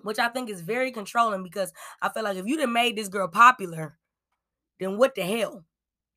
which 0.07 0.19
I 0.19 0.29
think 0.29 0.49
is 0.49 0.61
very 0.61 0.90
controlling 0.92 1.42
because 1.42 1.73
I 2.01 2.09
feel 2.09 2.23
like 2.23 2.37
if 2.37 2.47
you'd 2.47 2.61
have 2.61 2.71
made 2.71 2.97
this 2.97 3.09
girl 3.09 3.29
popular, 3.29 3.99
then 4.81 4.97
what 4.97 5.14
the 5.14 5.23
hell? 5.23 5.64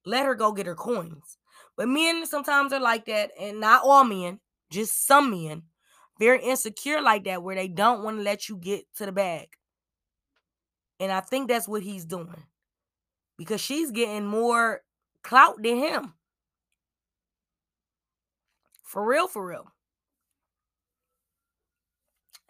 Let 0.06 0.26
her 0.26 0.36
go 0.36 0.52
get 0.52 0.68
her 0.68 0.76
coins. 0.76 1.38
But 1.76 1.90
men 1.90 2.26
sometimes 2.26 2.72
are 2.72 2.80
like 2.80 3.06
that, 3.06 3.32
and 3.40 3.60
not 3.60 3.84
all 3.84 4.04
men, 4.04 4.40
just 4.70 5.08
some 5.08 5.32
men, 5.32 5.64
very 6.20 6.42
insecure 6.44 7.02
like 7.02 7.24
that, 7.26 7.44
where 7.44 7.56
they 7.56 7.68
don't 7.68 8.04
want 8.04 8.18
to 8.18 8.24
let 8.24 8.48
you 8.48 8.58
get 8.58 8.86
to 8.98 9.06
the 9.06 9.12
bag. 9.12 9.48
And 11.00 11.12
I 11.12 11.22
think 11.22 11.48
that's 11.48 11.68
what 11.68 11.82
he's 11.82 12.06
doing 12.06 12.44
because 13.38 13.62
she's 13.62 13.92
getting 13.92 14.26
more 14.26 14.82
clout 15.24 15.56
than 15.64 15.78
him. 15.78 16.14
For 18.84 19.06
real, 19.06 19.28
for 19.28 19.46
real. 19.46 19.72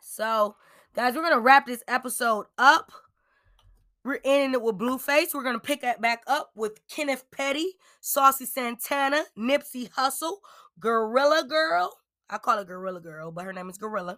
So 0.02 0.56
Guys, 0.96 1.14
we're 1.14 1.22
gonna 1.22 1.40
wrap 1.40 1.68
this 1.68 1.84
episode 1.88 2.48
up. 2.58 2.92
We're 4.04 4.20
ending 4.26 4.54
it 4.54 4.62
with 4.64 4.80
Blueface. 4.80 5.36
We're 5.36 5.44
gonna 5.44 5.60
pick 5.60 5.82
that 5.82 6.02
back 6.02 6.24
up 6.26 6.50
with 6.56 6.80
Kenneth 6.88 7.26
Petty, 7.30 7.74
Saucy 8.02 8.46
Santana, 8.46 9.26
Nipsey 9.38 9.92
Hussle, 9.92 10.38
Gorilla 10.80 11.46
Girl. 11.48 11.96
I 12.28 12.40
call 12.40 12.58
her 12.58 12.64
Gorilla 12.64 13.02
Girl, 13.02 13.32
but 13.32 13.46
her 13.46 13.54
name 13.54 13.70
is 13.70 13.78
Glorilla. 13.78 14.18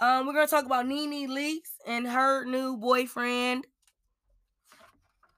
Um, 0.00 0.26
we're 0.26 0.32
gonna 0.32 0.46
talk 0.46 0.64
about 0.64 0.86
Nene 0.86 1.28
Leakes 1.28 1.72
and 1.88 2.06
her 2.06 2.44
new 2.44 2.76
boyfriend, 2.76 3.66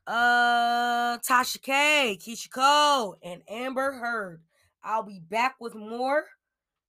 uh, 0.07 1.17
Tasha 1.19 1.63
K, 1.63 2.19
Keyshia 2.21 2.51
Cole, 2.51 3.17
and 3.23 3.41
Amber 3.49 3.93
Heard. 3.93 4.43
I'll 4.85 5.03
be 5.03 5.19
back 5.19 5.57
with 5.61 5.75
more. 5.75 6.27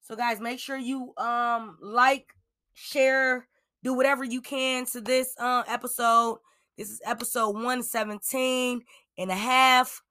So, 0.02 0.18
guys, 0.18 0.42
make 0.42 0.60
sure 0.60 0.78
you 0.78 1.14
um 1.18 1.78
like, 1.82 2.34
share, 2.78 3.48
do 3.84 3.94
whatever 3.94 4.24
you 4.24 4.40
can 4.40 4.86
to 4.86 5.02
this 5.02 5.34
uh, 5.40 5.64
episode. 5.68 6.38
This 6.78 6.92
is 6.92 7.02
episode 7.04 7.56
117 7.56 8.82
and 9.18 9.32
a 9.32 9.36
half. 9.36 10.02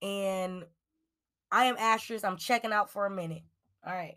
And 0.00 0.64
I 1.52 1.66
am 1.66 1.76
Asterisk. 1.78 2.24
I'm 2.24 2.38
checking 2.38 2.72
out 2.72 2.90
for 2.90 3.04
a 3.04 3.10
minute. 3.10 3.42
All 3.86 3.92
right. 3.92 4.16